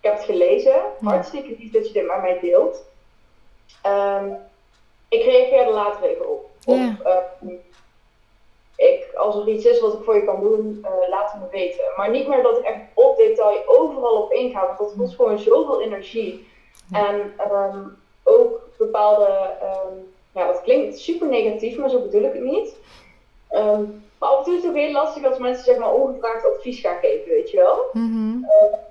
[0.00, 2.84] ik heb het gelezen, hartstikke lief dat je dit met mij deelt.
[3.82, 4.30] Ehm,
[5.08, 6.50] ik reageer er later even op.
[6.66, 6.96] Of, Ja.
[7.04, 7.54] ehm,
[8.78, 11.46] ik, als er iets is wat ik voor je kan doen, eh, laat het me
[11.50, 11.84] weten.
[11.96, 15.38] Maar niet meer dat ik echt op detail overal op inga, want dat kost gewoon
[15.38, 16.46] zoveel energie.
[16.92, 17.78] En ehm,
[18.22, 19.26] ook bepaalde,
[19.60, 19.94] ehm,
[20.32, 22.76] ja, dat klinkt super negatief, maar zo bedoel ik het niet.
[23.48, 23.84] Ehm,
[24.18, 26.80] maar af en toe is het ook heel lastig als mensen zeg maar ongevraagd advies
[26.80, 27.84] gaan geven, weet je wel.
[27.92, 28.36] Mhm.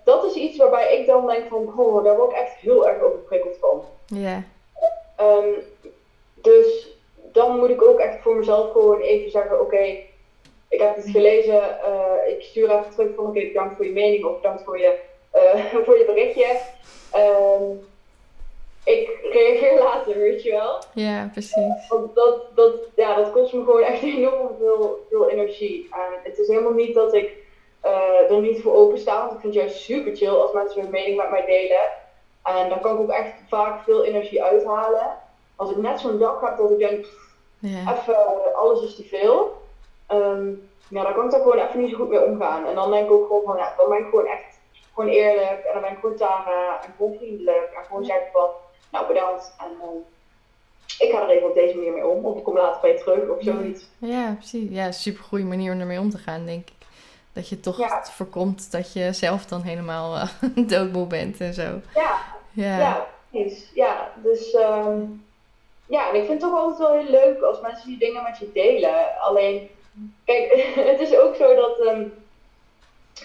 [0.03, 3.01] Dat is iets waarbij ik dan denk van, oh, daar word ik echt heel erg
[3.01, 3.81] overprikkeld van.
[4.05, 4.43] Ja.
[6.33, 6.96] Dus
[7.37, 9.83] dan moet ik ook echt voor mezelf gewoon even zeggen, oké,
[10.69, 14.25] ik heb het gelezen, eh, ik stuur even terug van, oké, bedankt voor je mening
[14.25, 14.99] of bedankt voor je,
[15.31, 16.59] eh, voor je berichtje.
[17.11, 17.63] Ehm,
[18.83, 20.81] ik reageer later, weet je wel.
[20.93, 21.87] Ja, precies.
[21.89, 25.87] Want dat, dat, ja, dat kost me gewoon echt enorm veel, veel energie.
[25.91, 27.31] En het is helemaal niet dat ik
[27.81, 30.81] eh, er niet voor open sta, want ik vind het juist super chill als mensen
[30.81, 31.85] hun mening met mij delen.
[32.43, 35.17] En daar kan ik ook echt vaak veel energie uithalen.
[35.55, 37.05] Als ik net zo'n dag heb dat ik denk,
[37.59, 37.79] Ja.
[37.93, 39.61] even, eh, alles is te veel.
[40.07, 40.47] Ehm,
[40.89, 42.65] ja, dan kan ik daar gewoon even niet zo goed mee omgaan.
[42.65, 44.59] En dan denk ik ook gewoon van, ja, dan ben ik gewoon echt
[44.93, 45.63] gewoon eerlijk.
[45.65, 47.71] En dan ben ik gewoon Tara en gewoon vriendelijk.
[47.77, 48.49] En gewoon zeggen van,
[48.91, 49.55] nou bedankt.
[49.59, 49.97] En ehm,
[50.99, 52.25] ik ga er even op deze manier mee om.
[52.25, 53.85] Of ik kom later bij je terug of zoiets.
[53.97, 54.69] Ja, precies.
[54.71, 56.75] Ja, super goede manier om ermee om te gaan, denk ik.
[57.33, 58.05] Dat je toch Ja.
[58.05, 60.27] voorkomt dat je zelf dan helemaal eh,
[60.71, 61.79] doodmoe bent en zo.
[61.95, 62.17] Ja,
[62.51, 62.77] Ja.
[62.79, 63.71] ja, precies.
[63.73, 65.01] Ja, dus ehm,
[65.87, 68.37] ja, en ik vind het toch altijd wel heel leuk als mensen die dingen met
[68.37, 69.19] je delen.
[69.19, 69.69] Alleen,
[70.25, 70.53] kijk,
[70.91, 72.03] het is ook zo dat ehm,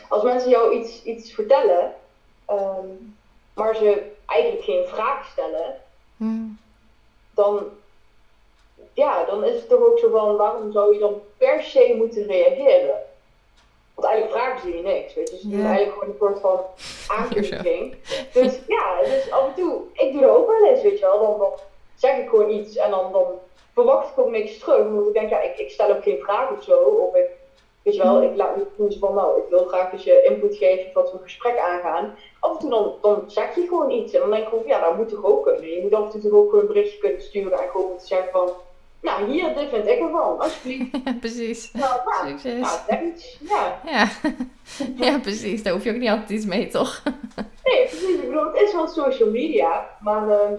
[0.09, 1.95] als mensen jou iets, iets vertellen,
[2.47, 2.87] ehm,
[3.55, 5.81] maar ze eigenlijk geen vraag stellen,
[6.17, 6.47] Hm.
[7.35, 7.69] dan,
[8.93, 12.27] ja, dan is het toch ook zo van, waarom zou je dan per se moeten
[12.27, 12.97] reageren?
[13.95, 15.39] Want eigenlijk vragen ze je niks, weet je.
[15.39, 15.67] Ze doen Ja.
[15.67, 16.61] eigenlijk gewoon een soort van
[17.17, 17.97] aankondiging.
[18.33, 21.21] Dus ja, dus af en toe, ik doe dat ook wel eens, weet je wel.
[21.21, 21.53] Dan, dan
[22.03, 23.27] zeg ik gewoon iets en dan, dan
[23.75, 24.87] verwacht ik ook niks terug.
[24.87, 26.77] Omdat ik denk, ja, ik, ik stel ook geen vraag of zo.
[26.77, 27.29] Of ik,
[27.83, 30.57] weet je wel, ik laat niet doen van, nou, ik wil graag dat je input
[30.57, 32.15] geeft dat we een gesprek aangaan.
[32.41, 34.13] Af en toe dan, dan zeg je gewoon iets.
[34.13, 35.69] En dan denk ik gewoon, ja, dat moet toch ook kunnen.
[35.71, 38.31] Je moet af en toe toch ook een berichtje kunnen sturen en gewoon moeten zeggen
[38.33, 38.51] van,
[39.01, 40.91] nou, hier, dit vind ik ervan, alsjeblieft.
[41.05, 41.73] Ja, precies.
[41.73, 42.61] Nou, nou, Succes.
[42.61, 43.39] nou, zeg iets.
[43.41, 43.81] Ja.
[43.87, 44.09] Ja.
[45.07, 45.63] ja, precies.
[45.63, 47.03] Daar hoef je ook niet altijd iets mee, toch?
[47.65, 48.15] Nee, precies.
[48.15, 50.55] Ik bedoel, het is wel social media, maar ehm,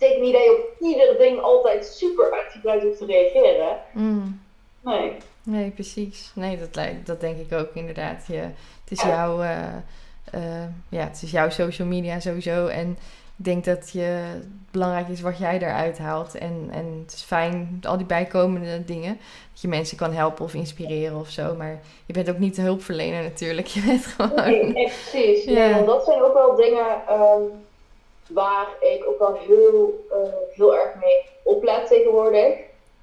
[0.00, 3.76] betekent niet dat je op ieder ding altijd super uitgebreid hoeft te reageren.
[3.92, 4.40] Mm.
[4.80, 5.12] Nee.
[5.42, 6.32] Nee, precies.
[6.34, 8.24] Nee, dat, lijkt, dat denk ik ook inderdaad.
[8.26, 9.08] Je, het is Ja.
[9.08, 9.66] jouw, eh,
[10.30, 12.66] eh, ja, het is jouw social media sowieso.
[12.66, 12.90] En
[13.38, 16.34] ik denk dat je, het belangrijk is wat jij eruit haalt.
[16.34, 19.18] En, en het is fijn, al die bijkomende dingen,
[19.52, 21.54] dat je mensen kan helpen of inspireren of zo.
[21.54, 23.66] Maar je bent ook niet de hulpverlener natuurlijk.
[23.76, 24.34] Je bent gewoon...
[24.34, 25.44] Nee, nee, precies.
[25.44, 25.52] Ja.
[25.70, 27.42] Nee, dat zijn ook wel dingen ehm,
[28.32, 32.58] waar ik ook wel heel, eh, heel erg mee oplet tegenwoordig.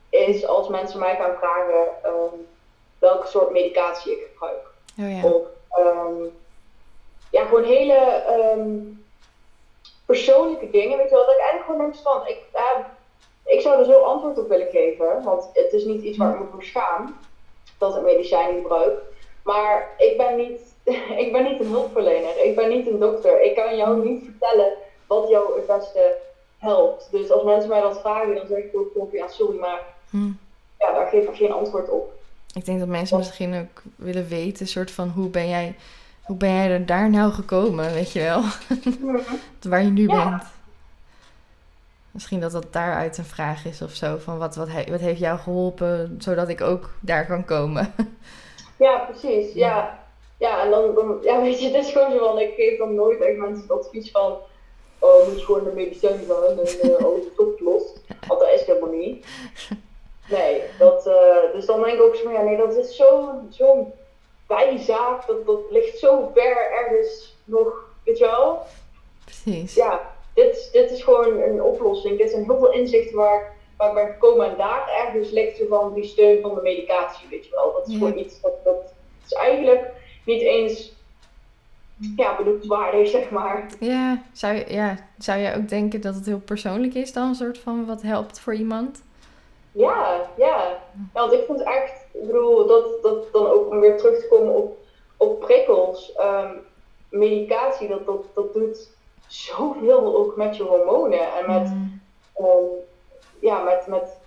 [0.09, 2.35] Is als mensen mij gaan vragen ehm,
[2.99, 4.65] welke soort medicatie ik gebruik.
[4.99, 5.29] Oh ja.
[5.29, 6.23] Of ehm,
[7.31, 7.95] ja, gewoon hele
[8.27, 8.79] ehm,
[10.05, 10.97] persoonlijke dingen.
[10.97, 12.39] Weet je wel, dat ik eigenlijk gewoon denk van, ik,
[13.45, 15.23] ik zou er zo antwoord op willen geven.
[15.23, 17.17] Want het is niet iets waar ik me voor schaam,
[17.77, 18.99] dat ik medicijnen gebruik.
[19.43, 20.75] Maar ik ben niet,
[21.23, 23.41] ik ben niet een hulpverlener, ik ben niet een dokter.
[23.41, 24.73] Ik kan jou niet vertellen
[25.07, 26.15] wat jou het beste
[26.57, 27.07] helpt.
[27.11, 29.79] Dus als mensen mij dat vragen, dan zeg ik ook gewoon, ja sorry, maar
[30.09, 30.31] Hm.
[30.79, 32.13] ja, daar geef ik geen antwoord op.
[32.53, 35.75] Ik denk dat mensen misschien ook willen weten, soort van, hoe ben jij...
[36.23, 38.41] Hoe ben jij er daar nou gekomen, weet je wel?
[39.71, 40.29] Waar je nu Ja.
[40.29, 40.43] bent.
[42.11, 44.17] Misschien dat dat daaruit een vraag is of zo.
[44.17, 47.93] Van wat, wat, he- wat heeft jou geholpen, zodat ik ook daar kan komen.
[48.77, 49.53] Ja, precies.
[49.53, 49.99] Ja,
[50.37, 52.95] ja en dan, dan ja, weet je, het is gewoon zo van, ik geef dan
[52.95, 54.33] nooit echt mensen het advies van,
[54.99, 57.99] oh, moet je gewoon de medicijn gaan en uh, alles is opgelost.
[58.27, 59.25] Want dat is helemaal niet.
[60.29, 63.47] Nee, dat, eh, dus dan denk ik ook zo van, ja, nee, dat is zo'n
[63.49, 63.93] zo'n
[64.47, 68.59] bijzaak, dat, dat ligt zo ver ergens nog, weet je wel.
[69.25, 69.75] Precies.
[69.75, 72.17] Ja, dit, dit is gewoon een oplossing.
[72.17, 75.65] Dit zijn heel veel inzichten waar, waar ik ben gekomen en daar ergens ligt zo
[75.69, 77.73] van die steun van de medicatie, weet je wel.
[77.73, 77.97] Dat is Ja.
[77.99, 78.93] gewoon iets dat, dat
[79.25, 79.85] is eigenlijk
[80.25, 80.93] niet eens
[82.15, 83.65] ja, benoemdswaardig, zeg maar.
[83.79, 87.27] Ja, zou, je, ja, zou jij ook denken dat het heel persoonlijk is dan?
[87.27, 89.01] Een soort van wat helpt voor iemand?
[89.71, 90.77] Ja, ja.
[91.13, 94.27] ja want ik vind echt, ik bedoel, dat, dat dan ook om weer terug te
[94.29, 94.77] komen op,
[95.17, 96.13] op prikkels.
[96.15, 96.51] ehm,
[97.09, 98.89] medicatie, dat, dat, dat doet
[99.27, 102.01] zoveel ook met je hormonen en met, Mm,
[102.33, 102.65] ehm,
[103.39, 104.17] ja, met, met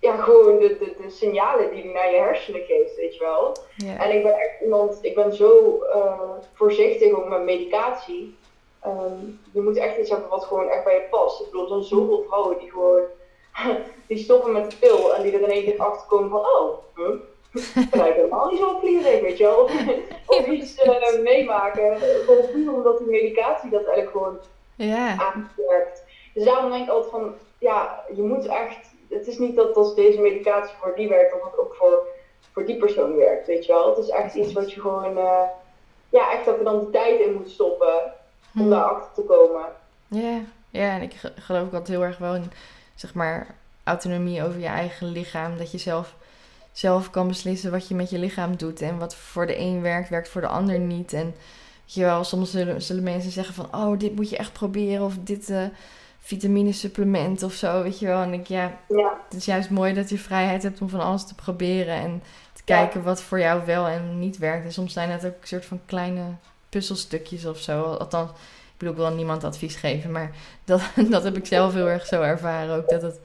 [0.00, 3.56] ja, gewoon de, de, de signalen die die naar je hersenen geeft, weet je wel.
[3.98, 6.20] En ik ben echt iemand, ik ben zo eh,
[6.52, 8.36] voorzichtig ook met medicatie.
[8.80, 11.40] Ehm, je moet echt iets hebben wat gewoon echt bij je past.
[11.40, 13.02] Ik bedoel, er zijn zoveel vrouwen die gewoon,
[14.08, 16.78] die stoppen met de pil en die er in één keer achter komen van, oh,
[16.96, 17.20] huh?
[17.90, 19.62] dat lijkt helemaal niet zo vlierig, weet je wel.
[20.38, 24.38] Of, iets eh, meemaken, gewoon puur omdat die medicatie dat eigenlijk gewoon
[24.74, 26.04] ja, aanwerkt.
[26.34, 29.94] Dus daarom denk ik altijd van, ja, je moet echt het is niet dat als
[29.94, 32.06] deze medicatie voor die werkt, dat het ook voor,
[32.52, 33.88] voor die persoon werkt, weet je wel.
[33.88, 35.42] Het is echt iets wat je gewoon, eh,
[36.08, 37.94] ja, echt dat er dan de tijd in moet stoppen
[38.54, 38.70] om Hm.
[38.70, 39.64] daar achter te komen.
[40.08, 40.40] Ja,
[40.70, 42.50] ja, en ik ge- geloof ook altijd heel erg wel in,
[42.94, 43.54] zeg maar,
[43.84, 45.58] autonomie over je eigen lichaam.
[45.58, 46.14] Dat je zelf,
[46.72, 48.80] zelf kan beslissen wat je met je lichaam doet.
[48.80, 51.12] En wat voor de een werkt, werkt voor de ander niet.
[51.12, 54.52] En weet je wel, soms zullen, zullen mensen zeggen van, oh, dit moet je echt
[54.52, 55.04] proberen.
[55.04, 55.62] Of dit eh
[56.28, 58.22] vitaminesupplement of zo, weet je wel.
[58.22, 61.26] En ik, ja, Ja, het is juist mooi dat je vrijheid hebt om van alles
[61.26, 61.94] te proberen.
[61.94, 62.22] En
[62.52, 62.76] te Ja.
[62.76, 64.64] kijken wat voor jou wel en niet werkt.
[64.64, 66.22] En soms zijn het ook een soort van kleine
[66.68, 67.82] puzzelstukjes of zo.
[67.82, 68.36] Althans, ik
[68.76, 70.12] bedoel, ik wil niemand advies geven.
[70.12, 70.30] Maar
[70.64, 72.88] dat, dat heb ik zelf heel erg zo ervaren ook.
[72.88, 73.20] Dat het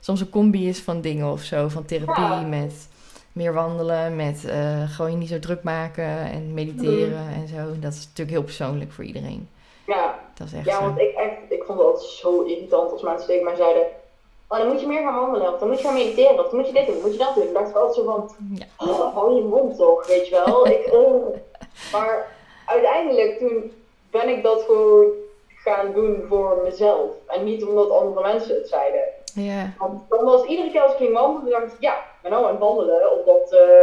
[0.00, 1.68] soms een combi is van dingen of zo.
[1.68, 2.88] Van therapie met
[3.32, 4.16] meer wandelen.
[4.16, 7.78] Met eh, gewoon je niet zo druk maken en mediteren en zo.
[7.80, 9.48] Dat is natuurlijk heel persoonlijk voor iedereen.
[9.86, 10.22] ja.
[10.34, 10.80] Dat is echt Ja, zo.
[10.80, 13.82] want ik, echt, ik vond het altijd zo irritant als mensen tegen mij zeiden:
[14.48, 16.56] Oh, dan moet je meer gaan wandelen, of dan moet je gaan mediteren, of dan
[16.56, 17.44] moet je dit doen, moet je dat doen.
[17.44, 18.66] Ik dacht altijd zo van: Ja.
[18.86, 20.66] oh, hou je mond toch, weet je wel.
[20.66, 21.40] ik, eh.
[21.92, 23.72] Maar uiteindelijk toen
[24.10, 25.06] ben ik dat gewoon
[25.48, 27.10] gaan doen voor mezelf.
[27.26, 29.02] En niet omdat andere mensen het zeiden.
[29.34, 32.46] Ja, Want dan was iedere keer als ik ging wandelen, dacht ik: Ja, ben nou
[32.46, 33.82] aan wandelen, omdat eh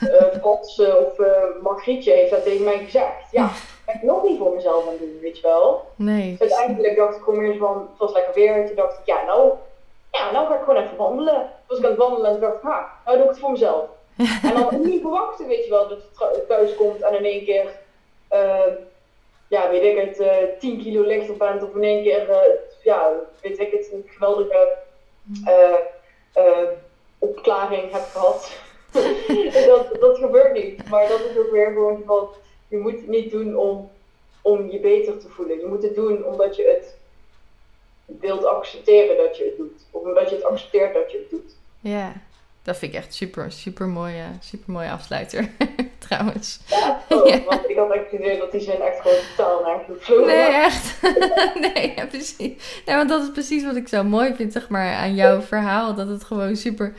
[0.00, 3.30] eh, Frans of eh, Margrietje heeft dat tegen mij gezegd.
[3.30, 3.50] Ja,
[3.94, 5.84] ik nog niet voor mezelf aan het doen, weet je wel.
[5.96, 6.30] nee.
[6.38, 8.66] Dus uiteindelijk dacht ik gewoon meer zo van, het was lekker weer.
[8.66, 9.52] Toen dacht ik, ja nou,
[10.12, 11.34] ja, nou ga ik gewoon even wandelen.
[11.34, 13.50] Toen was ik aan het wandelen en dacht ik, ha, nou doe ik het voor
[13.50, 13.84] mezelf.
[14.42, 17.66] En dan niet verwachten, weet je wel, dat tru- thuis komt en in één keer,
[18.28, 18.62] eh,
[19.48, 21.62] ja, weet ik het, eh 10 kilo lichter bent.
[21.62, 22.38] Of in één keer, eh,
[22.82, 23.10] ja,
[23.42, 24.76] weet ik het, een geweldige
[25.44, 25.74] eh,
[27.18, 28.50] opklaring hebt gehad.
[29.66, 30.88] dat, dat gebeurt niet.
[30.88, 32.28] Maar dat is ook weer gewoon van,
[32.68, 33.90] je moet het niet doen om,
[34.42, 35.58] om je beter te voelen.
[35.60, 36.96] Je moet het doen omdat je het
[38.20, 39.82] wilt accepteren dat je het doet.
[39.90, 41.56] Of omdat je het accepteert dat je het doet.
[41.80, 42.12] Ja,
[42.62, 45.50] dat vind ik echt super, super mooie, super mooie afsluiter.
[46.08, 46.60] Trouwens.
[46.66, 47.42] Ja, oh, Ja.
[47.44, 50.46] want ik had echt het idee dat die zin echt gewoon totaal naar gevlogen Nee,
[50.46, 51.00] echt.
[51.74, 52.82] nee, ja, precies.
[52.86, 55.94] Nee, want dat is precies wat ik zo mooi vind, zeg maar, aan jouw verhaal.
[55.94, 56.94] Dat het gewoon super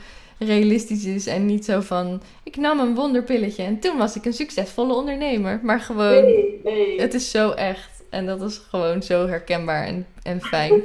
[0.46, 2.22] realistisch is en niet zo van...
[2.42, 5.60] Ik nam een wonderpilletje en toen was ik een succesvolle ondernemer.
[5.62, 7.00] Maar gewoon, Nee, nee.
[7.00, 8.02] het is zo echt.
[8.10, 10.82] En dat is gewoon zo herkenbaar en, en fijn.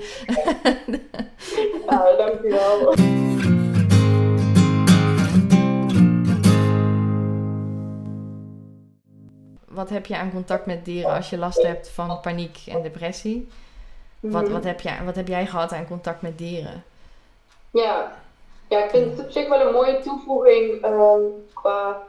[1.90, 2.94] Nou, dankjewel.
[9.68, 13.48] Wat heb je aan contact met dieren als je last hebt van paniek en depressie?
[14.20, 14.52] Wat, Mhm.
[14.52, 16.84] wat, heb, jij, wat heb jij gehad aan contact met dieren?
[17.72, 18.18] Ja.
[18.70, 21.22] Ja, ik vind het op zich wel een mooie toevoeging ehm,
[21.54, 22.04] qua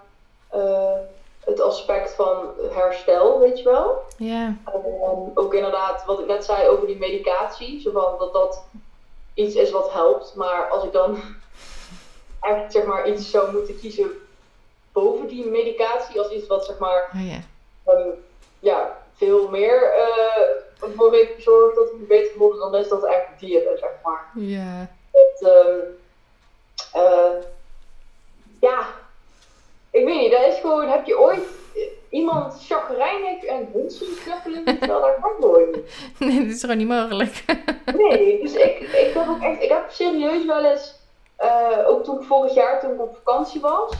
[0.49, 0.99] eh,
[1.45, 4.03] het aspect van herstel, weet je wel.
[4.17, 8.65] Ja, Ehm, ook inderdaad, wat ik net zei over die medicatie, zo van dat dat
[9.35, 10.35] iets is wat helpt.
[10.35, 11.19] Maar als ik dan
[12.41, 14.11] echt zeg maar iets zou moeten kiezen
[14.93, 17.39] boven die medicatie, als iets wat zeg maar oh ja.
[17.85, 18.09] ehm,
[18.59, 20.65] ja, veel meer eh
[20.97, 24.31] voor heeft gezorgd dat ik me beter voelde, dan is dat echt dieren, zeg maar.
[24.35, 25.49] Ja, Het,
[26.97, 27.31] eh,
[28.61, 28.87] ja,
[29.91, 31.45] ik weet niet, dat is gewoon, heb je ooit
[31.75, 34.65] eh, iemand chagrijnig en hond zien knuffelen?
[34.65, 35.79] Terwijl dat kan niet.
[36.19, 37.45] nee, dat is gewoon niet mogelijk.
[37.97, 40.95] Nee, dus ik, ik heb ook echt, ik heb serieus wel eens,
[41.37, 43.93] eh, ook toen ik vorig jaar toen ik op vakantie was,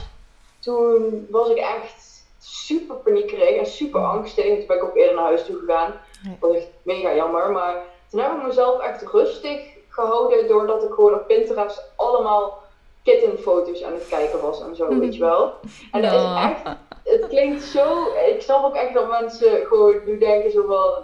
[0.59, 4.45] toen was ik echt super paniekerig en super angstig.
[4.45, 5.93] En toen ben ik ook eerder naar huis toe gegaan.
[6.23, 10.93] Dat was echt mega jammer, maar toen heb ik mezelf echt rustig gehouden doordat ik
[10.93, 12.65] gewoon op Pinterest allemaal
[13.07, 15.53] kittenfoto's aan het kijken was en zo, weet je wel.
[15.91, 20.17] En dat is echt, het klinkt zo, ik snap ook echt dat mensen gewoon nu
[20.17, 21.03] denken zo van,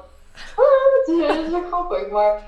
[0.56, 2.43] ah, dat is wel grappig, maar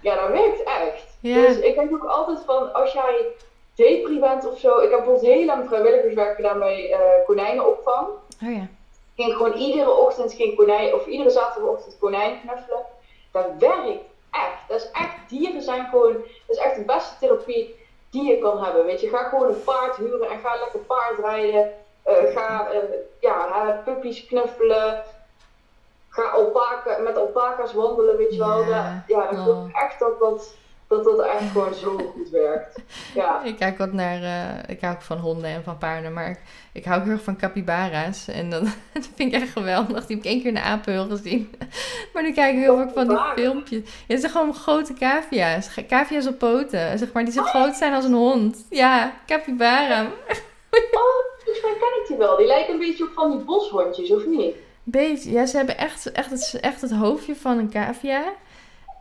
[0.00, 1.16] ja, dat werkt echt.
[1.20, 3.26] Dus ik denk ook altijd van, als jij
[3.74, 8.06] depri bent of zo, ik heb bijvoorbeeld heel lang vrijwilligerswerk gedaan bij eh, konijnenopvang.
[8.44, 8.68] Oh ja.
[9.14, 12.82] Ik ging gewoon iedere ochtend ging konijn, of iedere zaterdagochtend konijn knuffelen.
[13.32, 14.68] Dat werkt echt.
[14.68, 17.74] Dat is echt, dieren zijn gewoon, dat is echt de beste therapie
[18.14, 18.84] die je kan hebben.
[18.84, 21.72] Weet je, ga gewoon een paard huren en ga lekker paard rijden.
[22.02, 22.78] Eh, ga eh,
[23.20, 25.02] ja, puppies knuffelen.
[26.08, 28.62] Ga alpaca, met alpaca's wandelen, weet je wel.
[28.62, 29.04] Ja.
[29.06, 29.68] Dat, ja, Oh.
[29.68, 30.54] ik echt dat dat,
[30.94, 32.78] dat dat echt gewoon zo goed werkt.
[33.14, 33.42] Ja.
[33.42, 36.40] Ik kijk wat naar, eh, ik hou ook van honden en van paarden, maar ik,
[36.72, 38.28] ik hou ook heel erg van capybara's.
[38.28, 40.06] En dan, dat vind ik echt geweldig.
[40.06, 41.54] Die heb ik één keer in de apenhul gezien.
[42.12, 43.82] Maar nu kijk ik heel vaak van die filmpjes.
[43.84, 45.68] Ja, het zijn gewoon grote cavia's.
[45.88, 48.66] Cavia's op poten, zeg maar, die zo groot zijn als een hond.
[48.70, 50.02] Ja, capybara.
[50.02, 52.36] Oh, volgens mij ken ik die wel.
[52.36, 54.54] Die lijken een beetje op van die boshondjes, of niet?
[54.82, 58.22] Beetje, ja, ze hebben echt, echt, het, echt het hoofdje van een cavia.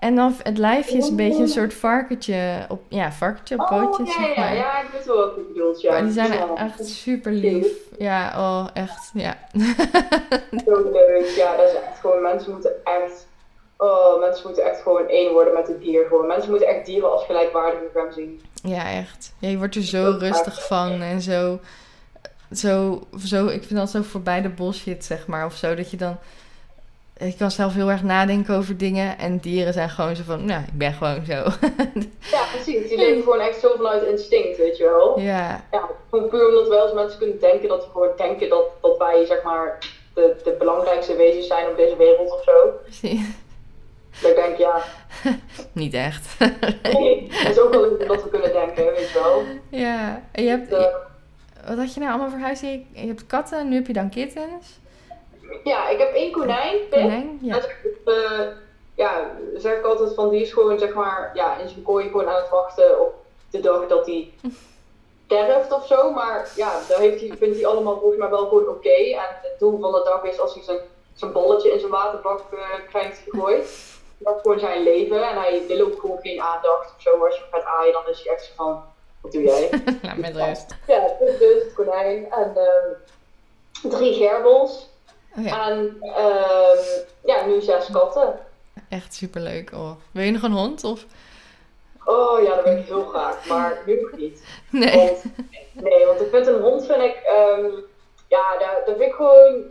[0.03, 4.15] En dan het lijfje is een beetje een soort varkentje op, ja, varkentje op pootjes.
[4.15, 4.55] Oh, ja, zeg ja, maar.
[4.55, 5.91] ja, ik weet wel wat je bedoelt, ja.
[5.91, 6.55] Maar die zijn Ja.
[6.55, 7.67] echt super lief.
[7.97, 9.37] Ja, oh, echt, ja.
[10.65, 11.33] Zo leuk.
[11.35, 13.27] Ja, dat is echt gewoon, mensen moeten echt,
[13.77, 16.05] oh, mensen moeten echt gewoon één worden met het dier.
[16.07, 16.27] Gewoon.
[16.27, 18.41] Mensen moeten echt dieren als gelijkwaardige gaan zien.
[18.63, 19.33] Ja, echt.
[19.39, 21.59] Ja, je wordt er zo rustig van en zo,
[22.53, 25.97] zo, zo, ik vind dat zo voorbij de bullshit, zeg maar, of zo, dat je
[25.97, 26.17] dan,
[27.25, 30.61] ik kan zelf heel erg nadenken over dingen en dieren zijn gewoon zo van, nou,
[30.63, 31.33] ik ben gewoon zo.
[32.31, 32.89] Ja, precies.
[32.89, 35.19] Die leven gewoon echt zo vanuit instinct, weet je wel.
[35.19, 38.63] ja, Ja, gewoon puur omdat wij als mensen kunnen denken dat we gewoon denken dat,
[38.81, 39.77] dat wij, zeg maar,
[40.13, 42.51] de, de belangrijkste wezens zijn op deze wereld of zo.
[42.83, 43.25] precies.
[44.21, 44.81] Dat ik denk, ja,
[45.71, 46.35] Niet echt.
[46.93, 49.43] nee, het is ook wel leuk dat we kunnen denken, weet je wel.
[49.81, 50.85] ja, en je hebt, Eh,
[51.67, 52.59] wat had je nou allemaal voor huis?
[52.59, 54.79] Je hebt katten, nu heb je dan kittens.
[55.63, 57.01] Ja, ik heb één konijn, Pip.
[57.01, 57.53] Konijn, ja.
[57.53, 57.69] Dat
[58.05, 58.47] eh,
[58.95, 62.27] ja, zeg ik altijd van die is gewoon zeg maar ja, in zijn kooi gewoon
[62.27, 63.13] aan het wachten op
[63.49, 64.33] de dag dat hij
[65.25, 66.11] sterft of zo.
[66.11, 68.89] Maar ja, daar heeft hij, vindt hij allemaal volgens mij wel gewoon oké.
[68.89, 70.79] En het doel van de dag is als hij zijn,
[71.13, 73.91] zijn bolletje in zijn waterbak eh, krijgt gegooid.
[74.17, 77.25] Dat is gewoon zijn leven en hij wil ook gewoon geen aandacht of zo.
[77.25, 78.83] Als je hem gaat aaien dan is hij echt zo van,
[79.21, 79.69] wat doe jij?
[80.01, 80.75] Nou, met rust.
[80.87, 84.89] ja, dus, dus het konijn en ehm, drie gerbels.
[85.37, 86.77] Oh ja, En ehm,
[87.25, 88.39] ja, nu zes katten.
[88.89, 89.71] echt superleuk.
[89.73, 89.91] Oh.
[90.11, 90.83] Wil je nog een hond?
[90.83, 91.05] Of?
[92.05, 94.43] Oh ja, dat wil ik heel graag, maar nu nog niet.
[94.69, 94.95] Nee.
[95.07, 95.23] Want,
[95.71, 97.65] nee, want ik vind een hond, vind ik, ehm,
[98.27, 99.61] ja, daar, daar vind ik gewoon,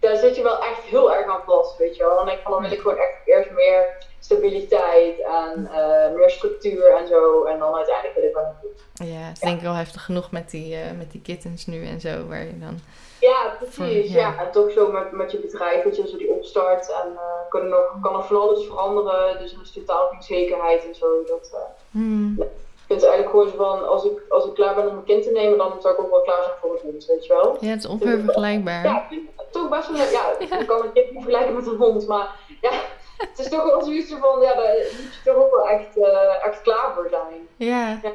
[0.00, 2.16] daar zit je wel echt heel erg aan vast, weet je wel.
[2.16, 6.30] Dan denk ik van, dan wil ik gewoon echt eerst meer stabiliteit en eh, meer
[6.30, 7.44] structuur en zo.
[7.44, 9.10] En dan uiteindelijk wil ik wel een hond.
[9.10, 11.86] Ja, het is denk ik wel heftig genoeg met die, eh, met die kittens nu
[11.86, 12.26] en zo.
[12.26, 12.80] Waar je dan...
[13.28, 14.12] Ja, precies.
[14.12, 14.20] Ja.
[14.20, 14.44] ja.
[14.44, 16.88] en toch zo met, met je bedrijf, weet je, zo die opstart.
[17.02, 20.22] En eh kan, er nog, kan er van alles veranderen, dus er is totaal geen
[20.22, 21.06] zekerheid en zo.
[21.26, 21.60] Dat, eh,
[21.90, 22.34] Hmm.
[22.40, 22.48] ik
[22.86, 25.22] vind het eigenlijk gewoon zo van, als ik, als ik klaar ben om een kind
[25.22, 27.56] te nemen, dan zou ik ook wel klaar zijn voor een hond, weet je wel.
[27.60, 28.84] Ja, het is onvergelijkbaar.
[28.84, 30.24] Ja, ik vind het toch best wel, ja,
[30.60, 32.70] ik kan een kind niet vergelijken met een hond, maar ja,
[33.18, 36.46] het is toch wel zoiets van, ja, daar moet je toch ook wel echt, eh,
[36.46, 37.48] echt klaar voor zijn.
[37.56, 38.10] Ja, Ja.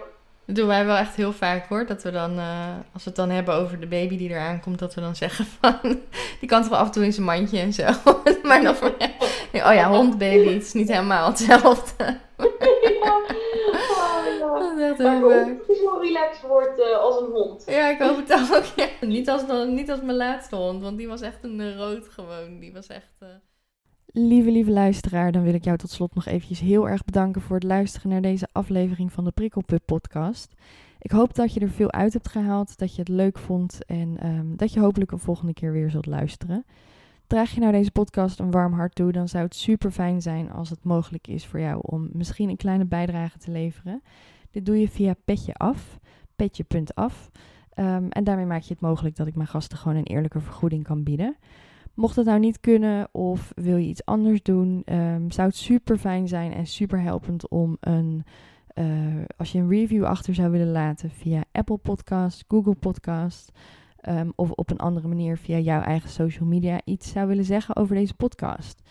[0.47, 1.85] Dat doen wij wel echt heel vaak hoor.
[1.85, 4.79] Dat we dan, eh, als we het dan hebben over de baby die eraan komt,
[4.79, 5.99] dat we dan zeggen van,
[6.39, 7.83] die kan toch wel af en toe in zijn mandje en zo.
[8.43, 8.95] maar dan voor,
[9.53, 12.03] oh ja, hond, baby, het is niet helemaal hetzelfde.
[13.03, 13.21] ja.
[13.89, 14.87] Oh, ja.
[14.87, 17.63] Dat Maar ik hoop dat zo relaxed wordt eh, als een hond.
[17.65, 18.63] Ja, ik hoop het ook.
[18.75, 18.87] Ja.
[19.01, 22.59] Niet, als, niet als mijn laatste hond, want die was echt een rood gewoon.
[22.59, 23.15] Die was echt...
[23.19, 23.27] eh,
[24.19, 27.55] Lieve, lieve luisteraar, dan wil ik jou tot slot nog eventjes heel erg bedanken voor
[27.55, 30.53] het luisteren naar deze aflevering van de Prikkelpub podcast.
[30.99, 34.17] Ik hoop dat je er veel uit hebt gehaald, dat je het leuk vond en
[34.19, 36.65] ehm, dat je hopelijk een volgende keer weer zult luisteren.
[37.27, 40.51] Draag je nou deze podcast een warm hart toe, dan zou het super fijn zijn
[40.51, 44.01] als het mogelijk is voor jou om misschien een kleine bijdrage te leveren.
[44.51, 45.99] Dit doe je via Petje Af,
[46.35, 47.31] petje.af.
[47.73, 50.83] Ehm, en daarmee maak je het mogelijk dat ik mijn gasten gewoon een eerlijke vergoeding
[50.83, 51.37] kan bieden.
[51.97, 55.97] Mocht het nou niet kunnen of wil je iets anders doen, ehm, zou het super
[55.97, 58.23] fijn zijn en super helpend om een,
[58.67, 58.85] eh,
[59.37, 63.51] als je een review achter zou willen laten via Apple Podcast, Google Podcast
[63.97, 67.75] ehm, of op een andere manier via jouw eigen social media iets zou willen zeggen
[67.75, 68.81] over deze podcast.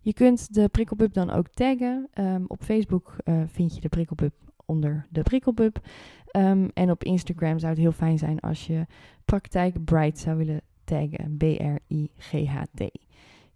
[0.00, 2.08] Je kunt de Prikkelpub dan ook taggen.
[2.12, 4.34] Ehm, op Facebook eh, vind je de Prikkelpub
[4.64, 5.78] onder de Prikkelpub.
[6.26, 8.86] Ehm, en op Instagram zou het heel fijn zijn als je
[9.24, 11.36] praktijk Bright zou willen taggen.
[11.36, 12.80] B-R-I-G-H-T.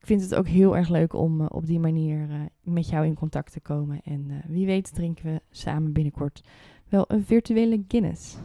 [0.05, 3.07] Ik vind het ook heel erg leuk om eh, op die manier eh, met jou
[3.07, 4.01] in contact te komen.
[4.05, 6.43] En eh, wie weet drinken we samen binnenkort
[6.89, 8.37] wel een virtuele Guinness.